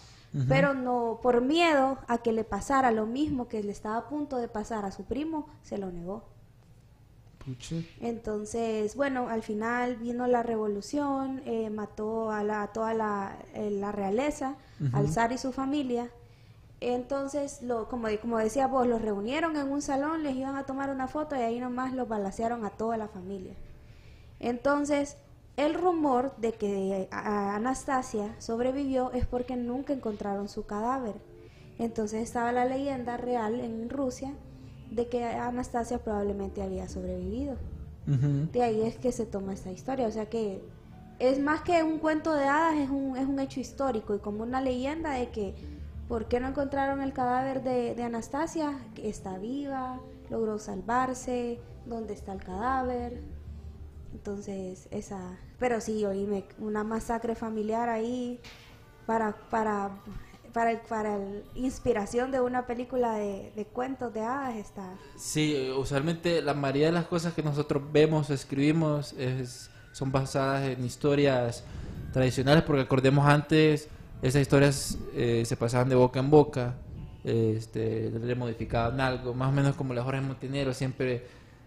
[0.46, 4.36] pero no por miedo a que le pasara lo mismo que le estaba a punto
[4.36, 6.22] de pasar a su primo, se lo negó.
[8.00, 13.70] Entonces, bueno, al final vino la revolución, eh, mató a, la, a toda la, eh,
[13.70, 14.56] la realeza,
[14.92, 16.10] al zar y su familia.
[16.80, 20.90] Entonces, lo, como, como decía vos, los reunieron en un salón, les iban a tomar
[20.90, 23.54] una foto y ahí nomás los balacearon a toda la familia.
[24.38, 25.16] Entonces,
[25.56, 27.18] el rumor de que a-
[27.52, 31.14] a Anastasia sobrevivió es porque nunca encontraron su cadáver.
[31.78, 34.32] Entonces estaba la leyenda real en Rusia
[34.90, 37.56] de que Anastasia probablemente había sobrevivido.
[38.06, 40.08] De ahí es que se toma esta historia.
[40.08, 40.60] O sea que
[41.20, 44.42] es más que un cuento de hadas, es un, es un hecho histórico y como
[44.42, 45.54] una leyenda de que
[46.08, 48.78] ¿por qué no encontraron el cadáver de, de Anastasia?
[48.94, 53.22] Que está viva, logró salvarse, ¿dónde está el cadáver?
[54.12, 55.38] Entonces, esa...
[55.58, 58.40] Pero sí, oíme, una masacre familiar ahí
[59.06, 59.36] para...
[59.50, 59.90] para
[60.52, 65.70] para, el- para el- inspiración de una película de, de cuentos de hadas está Sí,
[65.76, 70.84] usualmente la mayoría de las cosas que nosotros vemos o escribimos es- son basadas en
[70.84, 71.64] historias
[72.12, 73.88] tradicionales, porque acordemos antes,
[74.22, 76.74] esas historias eh, se pasaban de boca en boca,
[77.24, 81.22] este, le modificaban algo, más o menos como las Jorge Montenegro, siempre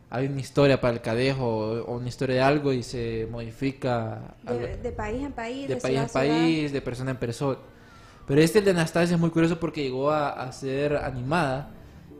[0.10, 1.46] hay una historia para el cadejo
[1.84, 5.76] o, una historia de algo y se modifica algo- de, de país en país, de
[5.76, 6.28] de, país en ciudad a ciudad.
[6.46, 7.58] país, de persona en persona.
[8.26, 11.72] Pero este el de Anastasia es muy curioso porque llegó a, a ser animada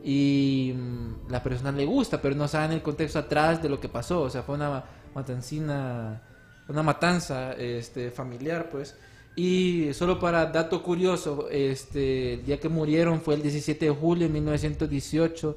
[0.04, 3.88] y mm, la persona le gusta, pero no saben el contexto atrás de lo que
[3.88, 4.20] pasó.
[4.20, 6.22] O sea, fue una matancina,
[6.68, 8.96] una matanza este, familiar, pues.
[9.34, 14.26] Y solo para dato curioso, este, el día que murieron fue el 17 de julio
[14.28, 15.56] de 1918,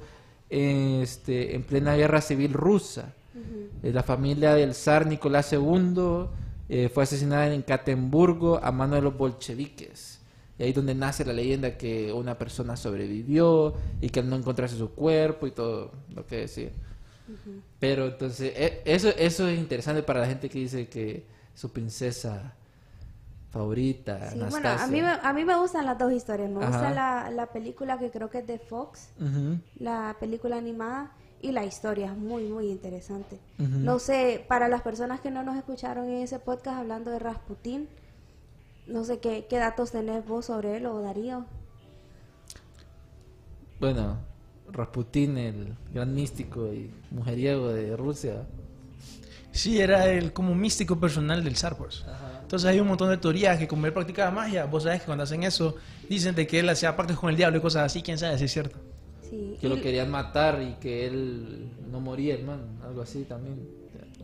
[0.49, 3.13] este, en plena guerra civil rusa.
[3.83, 6.25] Eh, La familia del zar Nicolás II
[6.69, 10.16] eh, fue asesinada en Catemburgo a mano de los bolcheviques.
[10.59, 14.35] Y ahí es donde nace la leyenda que una persona sobrevivió y que al no
[14.35, 16.69] encontrarse su cuerpo y todo lo que decía.
[17.79, 22.53] Pero entonces, e- eso, eso es interesante para la gente que dice que su princesa
[23.51, 24.83] favorita, Sí, bueno, Anastasia.
[24.83, 26.49] a mí, me, a mí me gustan las dos historias.
[26.49, 26.67] Me Ajá.
[26.69, 29.57] gusta la, la película que creo que es de Fox, Ujú.
[29.79, 33.39] la película animada, y la historia es muy, muy interesante.
[33.59, 33.69] Ujú.
[33.69, 37.87] No sé, para las personas que no nos escucharon en ese podcast hablando de Rasputín,
[38.87, 41.45] no sé qué, qué datos tenés vos sobre él o Darío.
[43.79, 44.17] Bueno,
[44.71, 48.43] Rasputín, el gran místico y mujeriego de Rusia.
[49.51, 52.03] Sí, era el como místico personal del zar, pues.
[52.41, 55.23] Entonces hay un montón de teorías que como él practicaba magia, vos sabés que cuando
[55.23, 55.75] hacen eso,
[56.07, 58.45] dicen de que él hacía pactos con el diablo y cosas así, quién sabe si
[58.45, 58.77] es cierto.
[59.29, 62.63] Sí, que y- lo querían matar y que él no moría, hermano.
[62.85, 63.67] Algo así también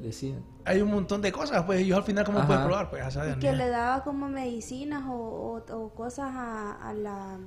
[0.03, 0.43] decían.
[0.65, 2.47] Hay un montón de cosas, pues ellos al final cómo Ajá.
[2.47, 3.33] pueden probar, pues ya saben.
[3.33, 3.53] y que ya.
[3.53, 5.13] le daba como medicinas o,
[5.67, 7.39] o- o cosas a, a la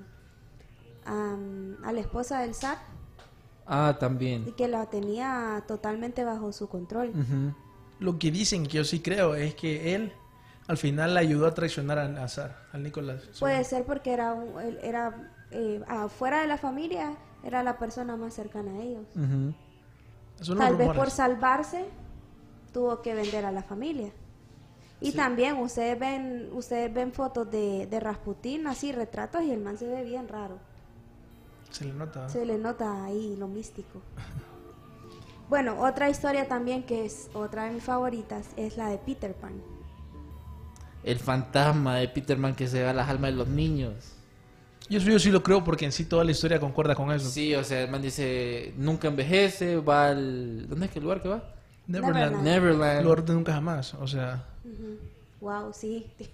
[1.05, 1.37] a,
[1.85, 2.79] a la esposa del zar
[3.69, 4.55] Ah, y también.
[4.55, 7.13] que la tenía totalmente bajo su control.
[7.99, 10.13] Lo que dicen, que yo sí creo, es que él
[10.69, 13.23] al final le ayudó a traicionar a, a zar, al Nicolás.
[13.41, 17.15] Puede ser porque era un- él era eh, afuera de la familia
[17.45, 19.07] era la persona más cercana a ellos.
[20.59, 21.87] Tal vez por salvarse
[22.77, 24.11] tuvo que vender a la familia.
[25.01, 29.79] Y también ustedes ven ustedes ven fotos de, de Rasputín así retratos y el man
[29.79, 30.59] se ve bien raro.
[31.71, 32.29] Se le nota.
[32.29, 34.03] Se le nota ahí lo místico.
[35.49, 39.53] Bueno, otra historia también que es otra de mis favoritas es la de Peter Pan.
[41.05, 44.17] El fantasma de Peterman que se va a las almas de los niños.
[44.89, 47.31] Yo, yo sí lo creo porque en sí toda la historia concuerda con eso.
[47.31, 50.69] Sí, o sea, el man dice, nunca envejece, va al...
[50.69, 51.56] ¿Dónde es que el lugar que va?
[51.87, 52.43] Neverland.
[52.43, 53.03] Neverland.
[53.05, 53.95] Lugar de nunca jamás.
[53.95, 54.45] O sea,
[55.41, 56.07] Wow, sí.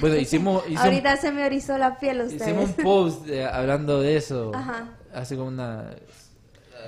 [0.00, 2.42] Bueno, hicimos- hicimos- Ahorita se me erizó la piel ustedes.
[2.42, 4.52] Hicimos un post eh, hablando de eso.
[4.54, 4.90] Ajá.
[5.14, 5.90] Hace como una...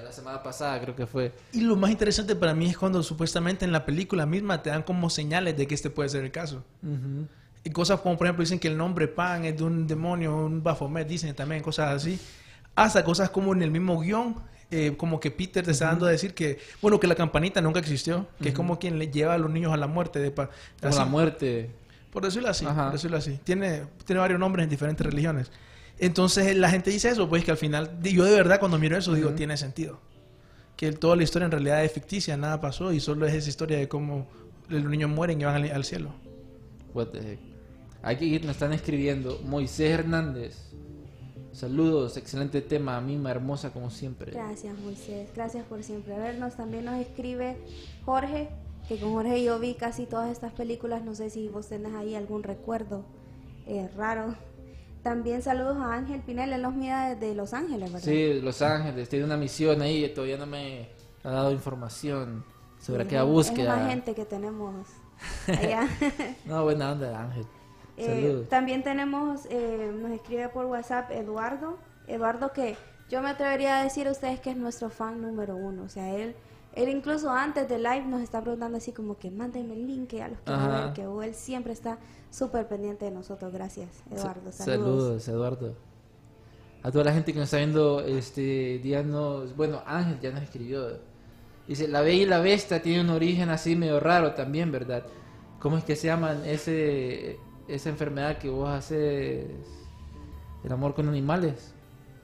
[0.04, 1.32] La semana pasada creo que fue.
[1.52, 4.82] y lo más interesante para mí es cuando supuestamente en la película misma te dan
[4.82, 6.62] como señales de que este puede ser el caso.
[7.64, 10.62] Y cosas como, por ejemplo, dicen que el nombre Pan es de un demonio, un
[10.62, 12.18] Baphomet, dicen también cosas así.
[12.84, 14.36] Hasta cosas como en el mismo guion,
[14.70, 17.80] eh, como que Peter te está dando a decir que, bueno, que la campanita nunca
[17.80, 20.18] existió, que es como quien le lleva a los niños a la muerte.
[20.20, 20.50] De pa-
[20.82, 21.70] así, la muerte.
[22.12, 22.84] Por decirlo así, Ajá.
[22.84, 23.38] por decirlo así.
[23.44, 25.50] Tiene, tiene varios nombres en diferentes religiones.
[25.98, 29.12] Entonces la gente dice eso, pues que al final, yo de verdad cuando miro eso
[29.14, 30.00] digo, tiene sentido.
[30.76, 33.76] Que toda la historia en realidad es ficticia, nada pasó y solo es esa historia
[33.78, 34.26] de cómo
[34.68, 36.10] los niños mueren y van al, al cielo.
[36.94, 37.38] What the heck.
[38.02, 40.56] Aquí nos están escribiendo Moisés Hernández.
[41.52, 44.32] Saludos, excelente tema, mima hermosa como siempre.
[44.32, 45.28] Gracias, Moisés.
[45.34, 46.54] Gracias por siempre vernos.
[46.56, 47.56] También nos escribe
[48.04, 48.48] Jorge,
[48.88, 51.04] que con Jorge yo vi casi todas estas películas.
[51.04, 53.04] No sé si vos tenés ahí algún recuerdo
[53.66, 54.34] eh, raro.
[55.02, 58.06] También saludos a Ángel Pinel, él nos mira desde Los Ángeles, ¿verdad?
[58.06, 60.90] Sí, Los Ángeles, tiene una misión ahí, todavía no me
[61.24, 62.44] ha dado información
[62.78, 63.74] sobre aquella búsqueda.
[63.74, 64.86] Es más gente que tenemos
[65.46, 65.88] allá.
[66.44, 67.46] No, buena onda, Ángel.
[68.00, 71.78] Eh, también tenemos, eh, nos escribe por WhatsApp Eduardo.
[72.06, 72.76] Eduardo que
[73.08, 75.84] yo me atrevería a decir a ustedes que es nuestro fan número uno.
[75.84, 76.34] O sea, él,
[76.74, 80.22] él incluso antes del live nos está preguntando así como que mándenme el link que
[80.22, 81.98] a los que ver, que él siempre está
[82.30, 83.52] súper pendiente de nosotros.
[83.52, 84.52] Gracias, Eduardo.
[84.52, 85.02] Sa- Saludos.
[85.24, 85.74] Saludos, Eduardo.
[86.82, 90.42] A toda la gente que nos está viendo, este, día nos- bueno, Ángel ya nos
[90.42, 90.98] escribió.
[91.68, 95.04] Dice, la Bella y la Bestia tiene un origen así medio raro también, ¿verdad?
[95.58, 97.38] ¿Cómo es que se llaman ese,
[97.74, 99.46] esa enfermedad que vos haces
[100.64, 101.72] el amor con animales?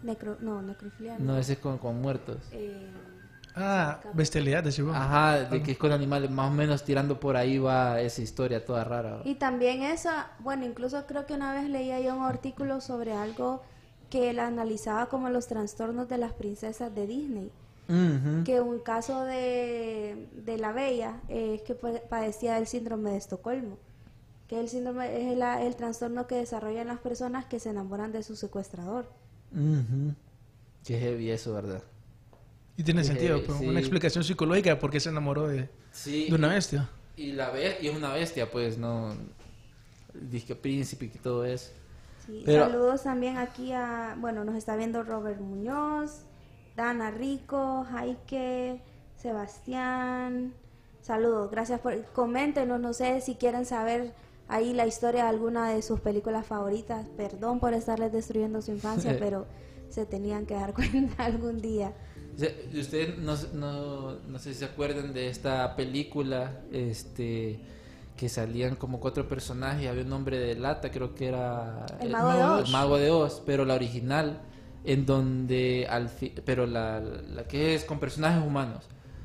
[0.02, 1.18] Necro, no, necrofilia.
[1.18, 2.38] No, ese es con, con muertos.
[2.52, 2.90] Eh,
[3.58, 4.94] Ah, bestialidad, decís vos.
[4.94, 8.62] Ajá, de que es con animales, más o menos tirando por ahí va esa historia
[8.62, 9.22] toda rara.
[9.24, 13.62] Y también esa, bueno, incluso creo que una vez leía yo un artículo sobre algo
[14.10, 17.50] que él analizaba como los trastornos de las princesas de Disney.
[18.44, 23.78] Que un caso de, de la bella es que pa- padecía del síndrome de Estocolmo.
[24.48, 28.22] Que el síndrome es el, el trastorno que desarrollan las personas que se enamoran de
[28.22, 29.10] su secuestrador.
[29.52, 30.14] Ujú.
[30.84, 31.82] Qué heavy eso, ¿verdad?
[32.76, 33.66] Y tiene sentido, pues, sí.
[33.66, 36.28] una explicación psicológica de por qué se enamoró de, Sí.
[36.28, 36.88] de una bestia.
[37.16, 39.14] Y la be- y es una bestia, pues, no.
[40.14, 41.70] Disque príncipe y todo eso.
[42.26, 46.20] Sí, Pero- Saludos también aquí a, bueno, nos está viendo Robert Muñoz,
[46.76, 48.80] Dana Rico, Jaike,
[49.16, 50.52] Sebastián.
[51.02, 54.12] Saludos, gracias por, coméntenos, no sé si quieren saber
[54.48, 57.06] ahí la historia de alguna de sus películas favoritas.
[57.16, 59.46] Perdón por estarles destruyendo su infancia, pero
[59.88, 61.92] se tenían que dar cuenta algún día.
[62.78, 67.60] Ustedes no, no, no sé si se acuerdan de esta película, este
[68.16, 72.32] que salían como cuatro personajes, había un hombre de lata, creo que era El Mago
[72.32, 72.66] de Oz.
[72.66, 74.40] el Mago de Oz, pero la original,
[74.84, 78.84] en donde al fi- pero la, la que es con personajes humanos.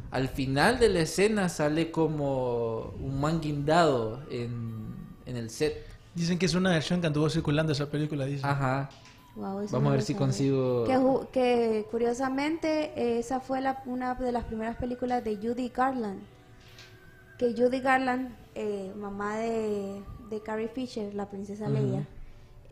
[0.09, 4.90] Al final de la escena sale como un man guindado en,
[5.31, 5.85] en el set.
[6.13, 8.49] Dicen que es una versión que anduvo circulando esa película, dicen.
[8.49, 8.89] Ajá.
[9.35, 10.83] Wow, Vamos no a ver si consigo.
[11.31, 16.19] Que, curiosamente esa fue la- una de las primeras películas de Judy Garland.
[17.37, 22.05] Que Judy Garland, eh, mamá de, de Carrie Fisher, la princesa Leia,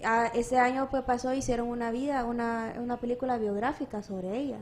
[0.04, 4.60] ah, ese año pues pasó hicieron una vida, una, una película biográfica sobre ella,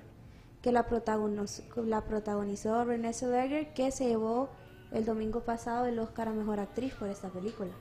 [0.62, 4.50] que la, protagonizó, la protagonizó Renée Zellweger, que se llevó
[4.92, 7.72] el domingo pasado el Oscar a Mejor Actriz por esta película.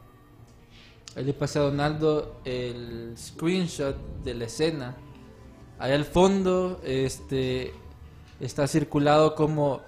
[1.15, 4.97] Ahí le pasé a Donaldo el screenshot de la escena.
[5.79, 7.73] Ahí al fondo este,
[8.41, 9.81] está circulado como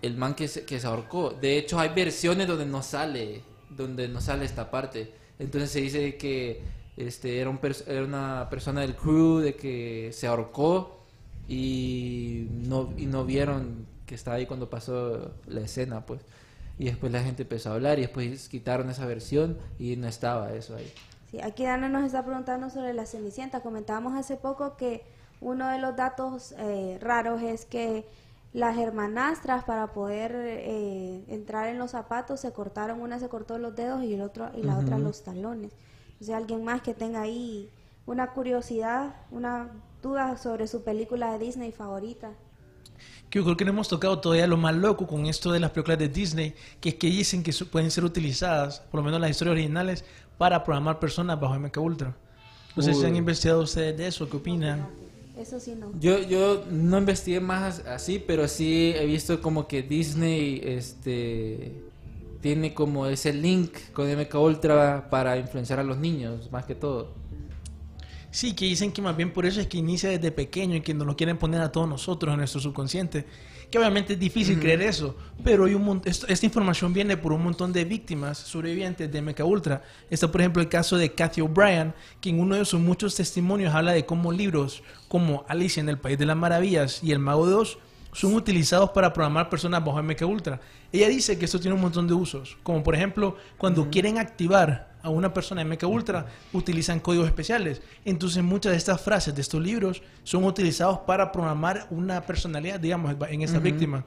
[0.00, 1.30] el man que se, que se ahorcó.
[1.30, 5.12] De hecho, hay versiones donde no sale, donde no sale esta parte.
[5.38, 6.62] Entonces se dice que
[6.96, 11.04] este, era, un era una persona del crew de que se ahorcó
[11.48, 16.20] y no, y no vieron que estaba ahí cuando pasó la escena, pues.
[16.78, 20.52] Y después la gente empezó a hablar y después quitaron esa versión y no estaba
[20.52, 20.92] eso ahí.
[21.30, 23.60] Sí, aquí Dana nos está preguntando sobre la Cenicienta.
[23.60, 25.04] Comentábamos hace poco que
[25.40, 28.04] uno de los datos eh, raros es que
[28.52, 33.76] las hermanastras para poder eh, entrar en los zapatos se cortaron, una se cortó los
[33.76, 35.70] dedos y el otro y la otra los talones.
[36.20, 37.70] O sea, alguien más que tenga ahí
[38.06, 39.70] una curiosidad, una
[40.02, 42.32] duda sobre su película de Disney favorita.
[43.30, 45.70] Que yo creo que no hemos tocado todavía lo más loco con esto de las
[45.70, 49.30] películas de Disney, que es que dicen que pueden ser utilizadas, por lo menos las
[49.30, 50.04] historias originales,
[50.36, 52.16] para programar personas bajo MK Ultra.
[52.76, 54.88] No sé si han investigado ustedes de eso, ¿qué opinan?
[55.36, 55.92] Eso sí no.
[55.98, 61.72] Yo, yo no investigué más así, pero sí he visto como que Disney este,
[62.40, 67.19] tiene como ese link con MK Ultra para influenciar a los niños, más que todo.
[68.30, 70.94] Sí, que dicen que más bien por eso es que inicia desde pequeño y que
[70.94, 73.24] nos lo quieren poner a todos nosotros en nuestro subconsciente.
[73.70, 77.42] Que obviamente es difícil creer eso, pero hay un esto- esta información viene por un
[77.42, 79.82] montón de víctimas sobrevivientes de MK Ultra.
[80.10, 83.72] Está, por ejemplo, el caso de Kathy O'Brien, que en uno de sus muchos testimonios
[83.74, 87.46] habla de cómo libros como Alicia en el País de las Maravillas y El Mago
[87.48, 87.78] de Oz
[88.12, 90.60] son utilizados para programar personas bajo MK Ultra.
[90.92, 94.90] Ella dice que esto tiene un montón de usos, como por ejemplo cuando quieren activar
[95.02, 97.80] a una persona MK Ultra utilizan códigos especiales.
[98.04, 103.14] Entonces muchas de estas frases de estos libros son utilizados para programar una personalidad, digamos,
[103.28, 104.04] en esta víctima.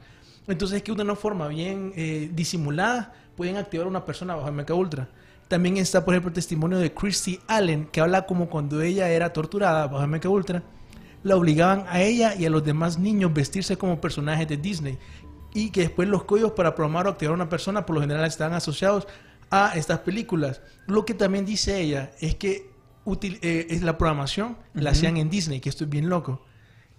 [0.48, 4.70] Entonces que de una forma bien eh, disimulada pueden activar a una persona bajo MK
[4.72, 5.08] Ultra.
[5.48, 9.32] También está, por ejemplo, el testimonio de Christy Allen, que habla como cuando ella era
[9.32, 10.64] torturada bajo MK Ultra,
[11.24, 14.98] la obligaban a ella y a los demás niños vestirse como personajes de Disney.
[15.54, 18.26] Y que después los códigos para programar o activar a una persona por lo general
[18.26, 19.08] están asociados
[19.52, 20.62] a estas películas.
[20.88, 22.72] Lo que también dice ella es que
[23.06, 26.42] util- eh, es la programación la hacían en Disney, que esto es bien loco.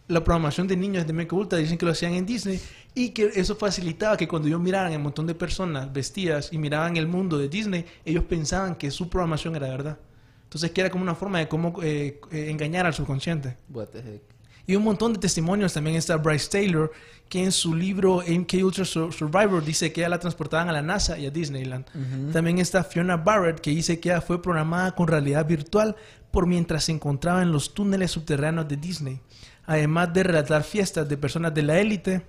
[0.07, 2.61] La programación de niños de Mecha Ultra dicen que lo hacían en Disney
[2.95, 6.97] y que eso facilitaba que cuando ellos miraran el montón de personas vestidas y miraban
[6.97, 9.99] el mundo de Disney, ellos pensaban que su programación era verdad.
[10.45, 13.57] Entonces que era como una forma de cómo eh, eh, engañar al subconsciente.
[13.71, 14.23] What the heck.
[14.67, 15.73] Y un montón de testimonios.
[15.75, 16.91] También está Bryce Taylor,
[17.29, 20.81] que en su libro MK Ultra Sur- Survivor dice que ella la transportaban a la
[20.81, 21.85] NASA y a Disneyland.
[22.33, 25.97] También está Fiona Barrett, que dice que ella fue programada con realidad virtual
[26.31, 29.21] por mientras se encontraba en los túneles subterráneos de Disney.
[29.67, 32.23] Además de relatar fiestas de personas de la élite,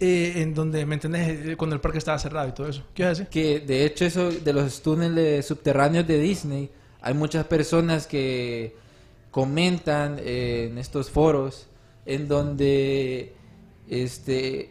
[0.00, 1.56] eh, en donde, ¿me entendés?
[1.56, 2.82] Cuando el parque estaba cerrado y todo eso.
[2.94, 3.26] ¿Qué vas a decir?
[3.28, 6.70] Que de hecho eso de los túneles subterráneos de Disney,
[7.02, 8.76] hay muchas personas que
[9.30, 11.66] comentan eh, en estos foros
[12.06, 13.34] en donde
[13.88, 14.70] este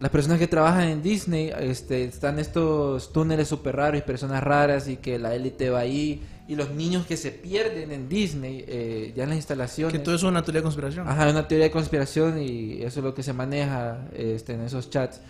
[0.00, 4.88] las personas que trabajan en Disney este, están estos túneles super raros y personas raras
[4.88, 9.12] y que la élite va ahí y los niños que se pierden en Disney eh,
[9.14, 11.08] ya en las instalaciones Que todo eso es una teoría de conspiración.
[11.08, 14.90] Ajá, una teoría de conspiración y eso es lo que se maneja este, en esos
[14.90, 15.20] chats.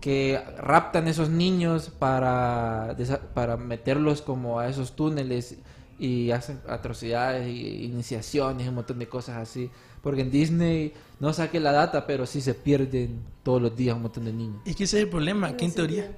[0.00, 2.96] Que raptan esos niños para,
[3.34, 5.58] para meterlos como a esos túneles
[5.98, 9.70] y hacen atrocidades y iniciaciones y un montón de cosas así.
[10.02, 14.02] Porque en Disney no saqué la data, pero sí se pierden todos los días un
[14.02, 14.62] montón de niños.
[14.64, 16.10] Es que ese es el problema, que en teoría,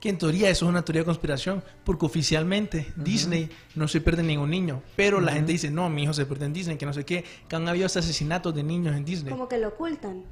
[0.00, 4.22] que en teoría eso es una teoría de conspiración, porque oficialmente Disney no se pierde
[4.22, 6.92] ningún niño, pero la gente dice, no, mi hijo se pierde en Disney, que no
[6.92, 9.32] sé qué, que han habido hasta asesinatos de niños en Disney.
[9.32, 10.24] Como que lo ocultan.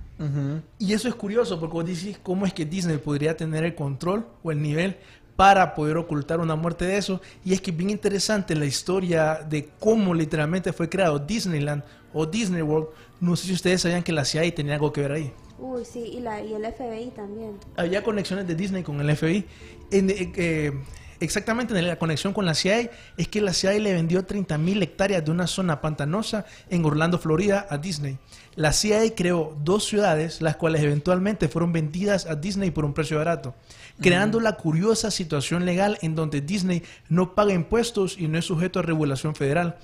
[0.78, 4.26] Y eso es curioso, porque vos decís, ¿cómo es que Disney podría tener el control
[4.42, 4.96] o el nivel
[5.34, 7.20] para poder ocultar una muerte de eso?
[7.44, 12.24] Y es que es bien interesante la historia de cómo literalmente fue creado Disneyland o
[12.24, 12.88] Disney World.
[13.20, 15.32] No sé si ustedes sabían que la CIA tenía algo que ver ahí.
[15.59, 17.59] Uy, sí, y, la, y el FBI también.
[17.76, 19.44] había conexiones de Disney con el FBI.
[19.90, 20.72] En, eh,
[21.20, 25.24] exactamente en la conexión con la CIA es que la CIA le vendió 30.000 hectáreas
[25.24, 28.18] de una zona pantanosa en Orlando, Florida, a Disney.
[28.54, 33.18] La CIA creó dos ciudades, las cuales eventualmente fueron vendidas a Disney por un precio
[33.18, 33.54] barato,
[34.00, 38.78] creando la curiosa situación legal en donde Disney no paga impuestos y no es sujeto
[38.78, 39.78] a regulación federal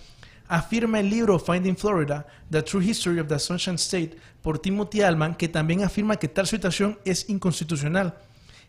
[0.48, 5.34] afirma el libro Finding Florida, The True History of the Sunshine State, por Timothy Allman,
[5.34, 8.14] que también afirma que tal situación es inconstitucional.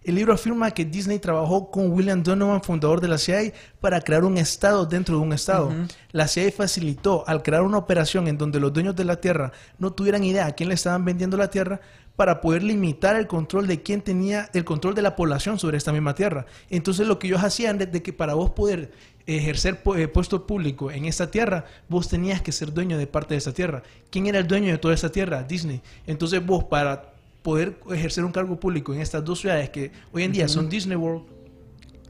[0.04, 4.26] El libro afirma que Disney trabajó con William Donovan, fundador de la CIA, para crear
[4.26, 5.72] un estado dentro de un estado.
[6.12, 9.94] La CIA facilitó al crear una operación en donde los dueños de la tierra no
[9.94, 11.80] tuvieran idea a quién le estaban vendiendo la tierra
[12.18, 15.92] para poder limitar el control de quién tenía el control de la población sobre esta
[15.92, 16.46] misma tierra.
[16.70, 18.92] Entonces lo que ellos hacían es de que para vos poder
[19.26, 23.34] ejercer pu- eh, puesto público en esta tierra, vos tenías que ser dueño de parte
[23.34, 23.84] de esta tierra.
[24.10, 25.44] ¿Quién era el dueño de toda esta tierra?
[25.44, 25.82] Disney.
[26.08, 30.32] Entonces vos para poder ejercer un cargo público en estas dos ciudades que hoy en
[30.32, 31.24] día son Disney World,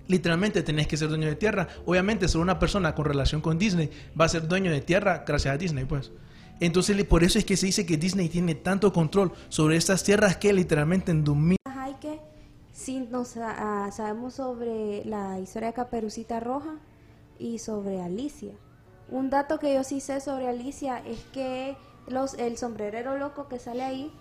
[0.08, 1.68] literalmente tenés que ser dueño de tierra.
[1.86, 3.90] Obviamente, solo una persona con relación con Disney
[4.20, 6.12] va a ser dueño de tierra gracias a Disney, pues.
[6.60, 10.38] Entonces, por eso es que se dice que Disney tiene tanto control sobre estas tierras
[10.38, 12.20] que literalmente en 2000 Jaike,
[12.72, 16.76] sí nos ah, sabemos sobre la historia de Caperucita Roja
[17.40, 18.54] y sobre Alicia.
[19.10, 21.76] Un dato que yo sí sé sobre Alicia es que
[22.08, 24.12] los, el sombrerero loco que sale ahí,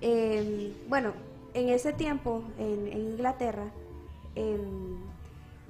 [0.00, 1.12] eh, bueno,
[1.54, 3.70] en ese tiempo en, en Inglaterra,
[4.34, 4.98] em,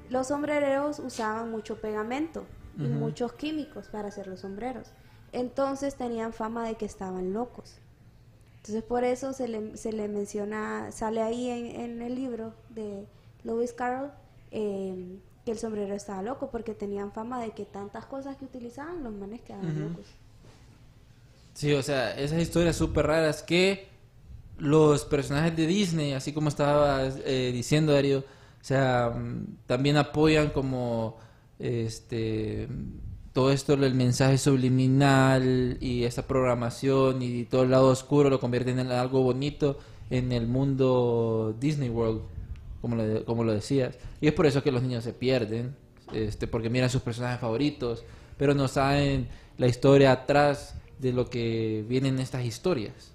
[0.09, 2.45] los sombrereros usaban mucho pegamento
[2.79, 4.93] y muchos químicos para hacer los sombreros.
[5.33, 7.79] Entonces tenían fama de que estaban locos.
[8.57, 13.07] Entonces por eso se le, se le menciona, sale ahí en, en el libro de
[13.43, 14.11] Lewis Carroll,
[14.51, 19.03] eh, que el sombrero estaba loco porque tenían fama de que tantas cosas que utilizaban
[19.03, 20.07] los manes quedaban locos.
[21.55, 23.89] Sí, o sea, esas historias súper raras que
[24.59, 30.51] los personajes de Disney, así como estaba eh, diciendo Darío, o sea, mm, también apoyan
[30.51, 31.17] como
[31.59, 32.69] este
[33.33, 38.79] todo esto, el mensaje subliminal y esa programación y todo el lado oscuro lo convierten
[38.79, 39.79] en algo bonito
[40.11, 42.21] en el mundo Disney World,
[42.83, 43.97] como lo, como lo decías.
[44.21, 45.75] Y es por eso que los niños se pierden,
[46.13, 48.05] este, porque miran sus personajes favoritos,
[48.37, 53.13] pero no saben la historia atrás de lo que vienen estas historias.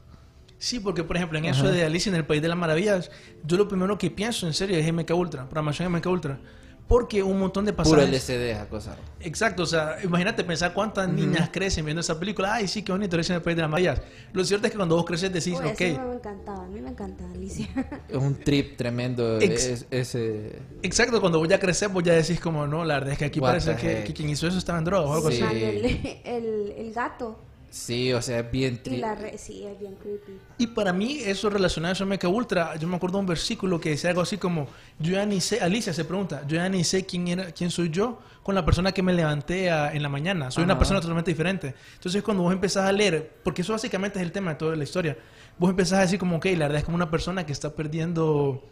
[0.57, 3.11] Sí, porque por ejemplo en eso de Alicia en el País de las Maravillas,
[3.45, 6.39] yo lo primero que pienso en serio es MK Ultra, programación MK Ultra.
[6.87, 8.29] Porque un montón de Puro pasajes...
[8.29, 8.95] LCD esa cosa.
[9.19, 12.53] Exacto, o sea, imagínate pensar cuántas niñas crecen viendo esa película.
[12.53, 14.01] Ay, sí, qué bonito, Alicia en el País de las Maravillas.
[14.31, 16.79] Lo cierto es que cuando vos creces decís, Uy, ok, ese me encantaba, a mí
[16.79, 17.67] me encantaba Alicia.
[18.09, 20.59] Es un trip tremendo Ex- es- ese...
[20.81, 23.39] exacto, cuando vos ya creces, vos ya decís como, no, la verdad es que aquí
[23.41, 25.41] What parece que, que quien hizo eso estaba en drogas o algo Sí.
[25.41, 25.55] así.
[25.63, 25.85] el,
[26.23, 27.37] el, el gato
[27.69, 30.39] Sí, o sea, es bien y la re- sí, es bien creepy.
[30.57, 33.79] Y para mí, eso relacionado a eso Mecha Ultra, yo me acuerdo de un versículo
[33.79, 34.67] que decía algo así como,
[34.99, 37.89] yo ya ni sé, Alicia se pregunta, yo ya ni sé quién, era, quién soy
[37.89, 40.49] yo con la persona que me levanté a- en la mañana.
[40.49, 40.79] Soy una Ajá.
[40.79, 41.75] persona totalmente diferente.
[41.95, 44.83] Entonces cuando vos empezás a leer, porque eso básicamente es el tema de toda la
[44.85, 45.17] historia,
[45.57, 48.63] vos empezás a decir como, ok, la verdad es como una persona que está perdiendo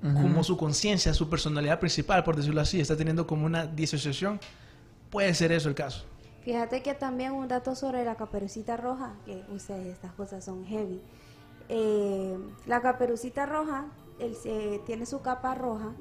[0.00, 4.40] como su conciencia, su personalidad principal, por decirlo así, está teniendo como una disociación.
[5.10, 6.04] Puede ser eso el caso.
[6.48, 11.02] Fíjate que también un dato sobre la caperucita roja, que ustedes estas cosas son heavy.
[11.68, 13.84] Eh, la caperucita roja
[14.18, 15.92] él se- tiene su capa roja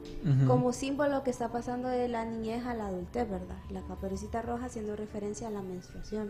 [0.48, 3.58] como símbolo que está pasando de la niñez a la adultez, ¿verdad?
[3.70, 6.30] La caperucita roja haciendo referencia a la menstruación.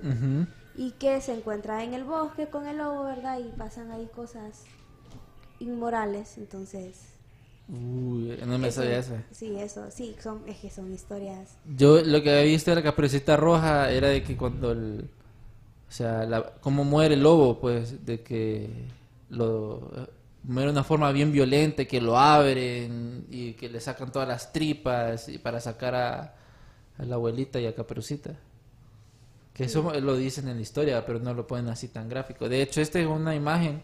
[0.76, 3.38] Y que se encuentra en el bosque con el lobo, ¿verdad?
[3.38, 4.64] Y pasan ahí cosas
[5.60, 7.17] inmorales, entonces...
[7.70, 9.24] Uy, no me eso- sabía esa.
[9.32, 11.58] Sí, eso, sí, son, es que son historias...
[11.66, 15.10] Yo lo que había visto de la caperucita roja era de que cuando el...
[15.90, 18.70] O sea, la, cómo muere el lobo, pues, de que
[19.30, 19.90] lo
[20.44, 24.52] muere de una forma bien violenta, que lo abren y que le sacan todas las
[24.54, 26.36] tripas y para sacar a,
[26.98, 28.36] a la abuelita y a Caperucita.
[29.54, 32.48] Que eso lo dicen en la historia, pero no lo ponen así tan gráfico.
[32.48, 33.82] De hecho, esta es una imagen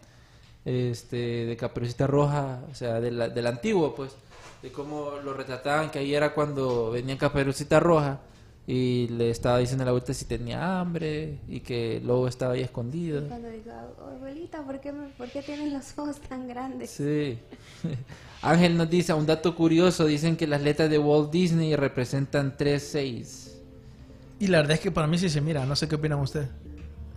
[0.65, 4.11] este, de Caperucita Roja, o sea, de la- del antiguo, pues,
[4.61, 8.21] de cómo lo retrataban, que ahí era cuando venía Caperucita Roja
[8.65, 12.53] y le estaba diciendo a la abuelita si tenía hambre y que el lobo estaba
[12.53, 13.27] ahí escondido.
[13.27, 16.91] Cuando digo, abuelita, ¿por qué, me- ¿por qué tienes los ojos tan grandes?
[16.91, 17.37] Sí.
[18.41, 23.49] Ángel nos dice un dato curioso, dicen que las letras de Walt Disney representan 3-6.
[24.39, 26.47] Y la verdad es que para mí sí se mira, no sé qué opinan ustedes.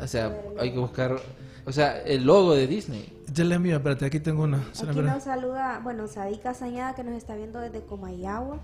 [0.00, 1.16] O sea, hay que buscar,
[1.64, 3.12] o sea, el logo de Disney.
[3.36, 4.64] Ya le envío, espérate, aquí tengo una.
[4.82, 8.60] La Aquí nos saluda, bueno, Sadik Casañada que nos está viendo desde Comayagua.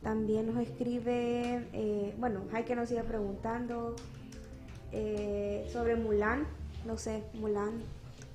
[0.00, 3.96] También nos escribe, eh, bueno, hay que nos sigue preguntando
[4.92, 6.46] eh, sobre Mulan.
[6.86, 7.82] No sé, Mulan.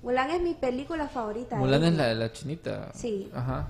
[0.04, 1.56] Mulan es mi película favorita.
[1.56, 2.08] Mulan es Disney.
[2.08, 2.92] la, la chinita.
[2.94, 3.32] Sí.
[3.34, 3.70] Ajá.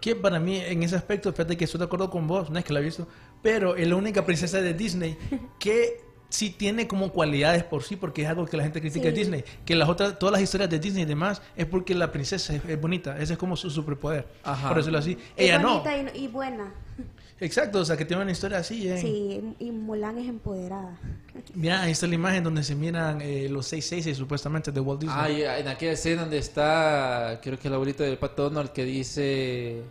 [0.00, 2.64] Que para mí, en ese aspecto, fíjate que estoy de acuerdo con vos, no es
[2.64, 3.06] que la he visto,
[3.42, 5.18] pero es la única princesa de Disney
[5.58, 9.12] que sí tiene como cualidades por sí, porque es algo que la gente critica de
[9.12, 9.18] Sí.
[9.18, 9.44] Disney.
[9.64, 12.64] Que las otras, todas las historias de Disney y demás, es porque la princesa es,
[12.64, 14.68] es bonita, ese es como su superpoder, Ajá.
[14.68, 15.12] por decirlo así.
[15.36, 15.80] Es Ella no.
[15.82, 16.72] bonita y, y buena.
[17.38, 18.88] Exacto, o sea, que tiene una historia así.
[18.88, 18.96] eh.
[18.98, 20.98] Sí, y Mulan es empoderada.
[21.54, 25.18] Mira, ahí está la imagen donde se miran eh, los 666 supuestamente de Walt Disney.
[25.20, 28.84] Ah, y en aquella escena donde está, creo que el abuelito del pato Donald que
[28.86, 29.82] dice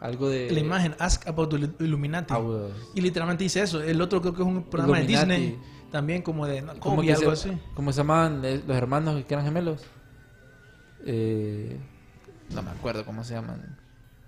[0.00, 0.50] algo de...
[0.50, 2.32] la imagen, Ask About the Illuminati.
[2.32, 2.68] Ah, bueno.
[2.94, 3.82] Y literalmente dice eso.
[3.82, 5.28] El otro creo que es un programa Illuminati.
[5.30, 5.58] de Disney,
[5.94, 7.60] también como de no, ¿Cómo, Kobe, que algo se, así.
[7.72, 9.80] ¿Cómo se llamaban eh, los hermanos que eran gemelos?
[11.06, 11.78] Eh,
[12.52, 13.78] no me acuerdo cómo se llaman.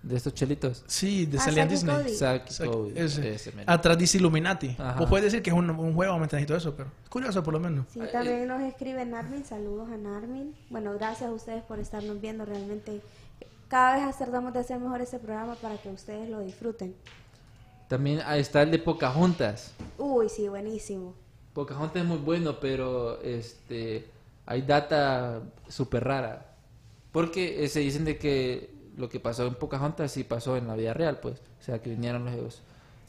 [0.01, 0.85] De estos chelitos.
[0.87, 2.71] Sí, de Ah, salía en Zack y Disney.
[2.71, 3.35] Cody, ese.
[3.35, 3.53] ese.
[3.67, 4.77] Atrás dice Illuminati.
[4.79, 5.01] Ajá.
[5.01, 6.45] Vos puedes decir que es un, un juego, ¿me entiendes?
[6.45, 7.87] Y todo eso, pero es curioso por lo menos.
[7.93, 10.55] Sí, también nos escribe Narmin, saludos a Narmin.
[10.71, 13.01] Bueno, gracias a ustedes por estarnos viendo, realmente
[13.67, 16.95] cada vez tratamos de hacer mejor este programa para que ustedes lo disfruten.
[17.89, 19.73] También está el de Pocahontas.
[19.99, 21.26] Uy, sí, buenísimo.
[21.57, 24.11] Pocahontas es muy bueno, pero este
[24.45, 26.55] hay data súper rara.
[27.13, 30.77] Porque eh, se dicen de que lo que pasó en Pocahontas sí pasó en la
[30.77, 31.39] vida real, pues.
[31.59, 32.61] O sea, que vinieron los,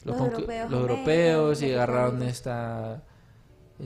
[0.02, 3.02] los, europeos los y agarraron esta...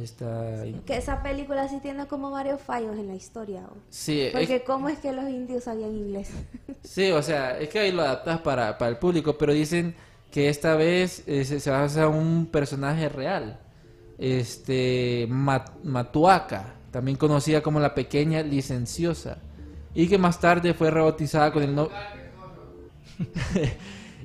[0.01, 3.63] esta Que esa película sí tiene como varios fallos en la historia.
[3.63, 3.77] ¿o?
[3.91, 6.31] Sí, es- Porque cómo es que los indios sabían inglés.
[6.85, 9.97] Sí, o sea, es que ahí lo adaptas para, para el público, pero dicen
[10.31, 13.59] que esta vez eh, se, se basa en un personaje real.
[14.19, 19.39] Este, Mat- Matuaca, también conocida como la pequeña licenciosa,
[19.95, 21.97] y que más tarde fue rebautizada con el nombre...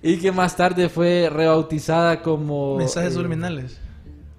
[0.02, 2.78] y que más tarde fue rebautizada como...
[2.78, 3.78] Mensajes eh, subliminales.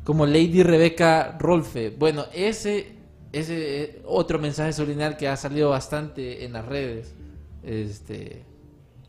[0.05, 1.91] como Lady Rebecca Rolfe.
[1.91, 2.97] Bueno, ese
[3.31, 7.15] ese eh, otro mensaje subliminal que ha salido bastante en las redes.
[7.63, 8.43] Este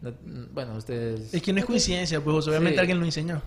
[0.02, 0.12] no-
[0.54, 2.80] bueno, ustedes Es que no es coincidencia, pues obviamente Sí.
[2.80, 3.42] alguien lo enseñó.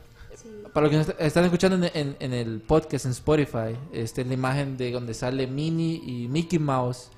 [0.73, 4.77] Para los que están escuchando en, en- en el podcast en Spotify, este la imagen
[4.77, 7.11] de donde sale Minnie y Mickey Mouse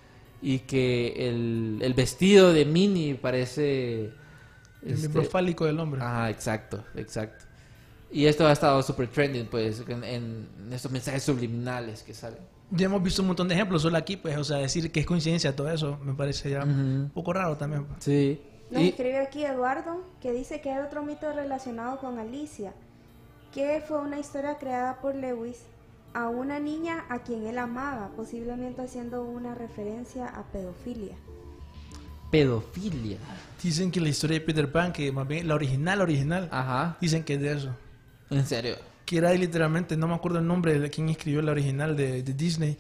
[0.43, 4.13] y que el, el vestido de Minnie parece El
[4.83, 6.03] este, miembro fálico del hombre.
[6.03, 7.45] Ajá, exacto, exacto.
[8.11, 12.39] Y esto ha estado super trending, pues, en, en estos mensajes subliminales que salen.
[12.71, 15.07] Ya hemos visto un montón de ejemplos solo aquí, pues, o sea, decir que es
[15.07, 16.71] coincidencia todo eso me parece ya Ujú.
[16.71, 17.85] un poco raro también.
[17.85, 18.03] pues.
[18.05, 18.41] Sí.
[18.71, 22.73] Nos Y- escribe aquí Eduardo que dice que hay otro mito relacionado con Alicia,
[23.55, 25.59] que fue una historia creada por Lewis
[26.13, 31.15] a una niña a quien él amaba, posiblemente haciendo una referencia a pedofilia.
[32.33, 33.19] Pedofilia.
[33.63, 36.97] Dicen que la historia de Peter Pan, que más bien la original, original, Ajá.
[37.01, 37.77] dicen que es de eso.
[38.31, 38.77] En serio.
[39.07, 42.35] Que era literalmente, no me acuerdo el nombre de quien escribió la original de, de
[42.35, 42.77] Disney,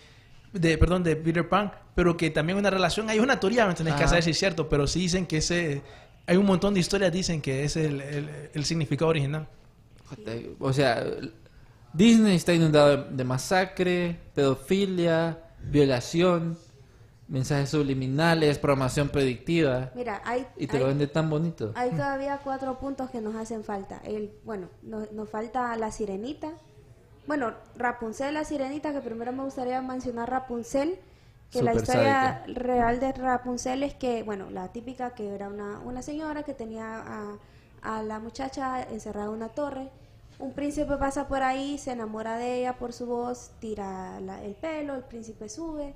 [0.52, 3.94] de, perdón, de Peter Pan, pero que también una relación, hay una teoría, me tenés
[3.94, 5.82] que saber si es cierto, pero sí dicen que ese,
[6.26, 9.48] hay un montón de historias, dicen que es el, el, el significado original.
[10.60, 11.04] O sea,
[11.92, 16.58] Disney está inundado de, masacre, pedofilia, violación,
[17.28, 19.90] mensajes subliminales, programación predictiva.
[19.94, 21.72] Mira, hay, Y te lo vende tan bonito.
[21.74, 24.00] hay todavía cuatro puntos que nos hacen falta.
[24.04, 26.52] El, bueno, no- nos falta la sirenita.
[27.26, 30.98] Bueno, Rapunzel, la sirenita, que primero me gustaría mencionar Rapunzel,
[31.50, 32.60] que la historia sádica.
[32.60, 36.98] real de Rapunzel es que, bueno, la típica que era una, una señora que tenía
[37.00, 37.36] a,
[37.84, 39.90] a la muchacha encerrada en una torre.
[40.40, 44.54] Un príncipe pasa por ahí, se enamora de ella por su voz, tira la- el
[44.54, 45.94] pelo, el príncipe sube.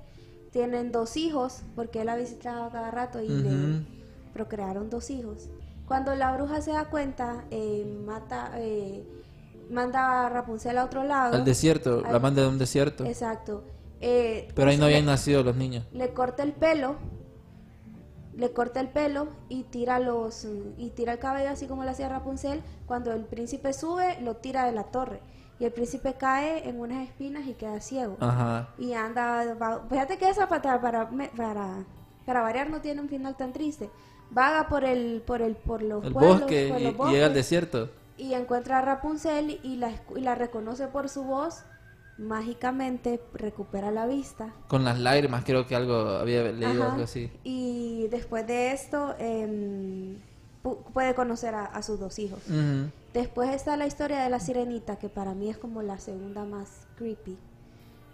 [0.51, 3.85] Tienen dos hijos, porque él la visitaba cada rato y le
[4.33, 5.49] procrearon dos hijos.
[5.87, 9.03] Cuando la bruja se da cuenta, eh, mata, eh,
[9.69, 11.35] manda a Rapunzel a otro lado.
[11.35, 13.05] Al desierto, la manda de un desierto.
[13.05, 13.63] Exacto.
[14.01, 15.85] Eh, Pero ahí no le- habían nacido los niños.
[15.91, 16.95] le corta el pelo,
[18.39, 22.09] le corta el pelo y tira los y tira el cabello así como lo hacía
[22.09, 22.63] Rapunzel.
[22.87, 25.21] Cuando el príncipe sube, lo tira de la torre
[25.59, 28.17] y el príncipe cae en unas espinas y queda ciego.
[28.19, 28.69] Ajá.
[28.77, 31.85] Y anda, va- fíjate que esa para, para, para,
[32.25, 33.89] para variar no tiene un final tan triste.
[34.31, 37.25] Vaga por el, por el, por los El pueblos, bosque por y, los y llega
[37.25, 37.89] al bosques, desierto.
[38.17, 41.63] y encuentra a Rapunzel y la, y la reconoce por su voz.
[42.19, 44.53] Mágicamente recupera la vista.
[44.67, 46.91] Con las lágrimas, creo que algo había leído, Ajá.
[46.91, 47.31] algo así.
[47.43, 50.17] Y después de esto em,
[50.63, 52.39] pu- puede conocer a, a sus dos hijos.
[53.13, 56.87] Después está la historia de la sirenita, que para mí es como la segunda más
[56.97, 57.37] creepy.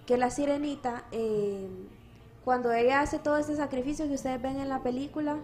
[0.06, 1.88] Que la sirenita, em,
[2.44, 5.38] cuando ella hace todo este sacrificio que ustedes ven en la película,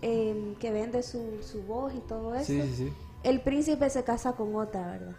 [0.00, 2.92] em, que vende su, su voz y todo eso, Sí, sí, sí.
[3.22, 5.16] el príncipe se casa con otra, ¿verdad?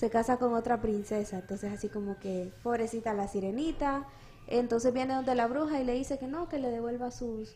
[0.00, 4.06] Se casa con otra princesa, entonces así como que pobrecita la sirenita,
[4.46, 7.54] entonces viene donde la bruja y le dice que no, que le devuelva sus,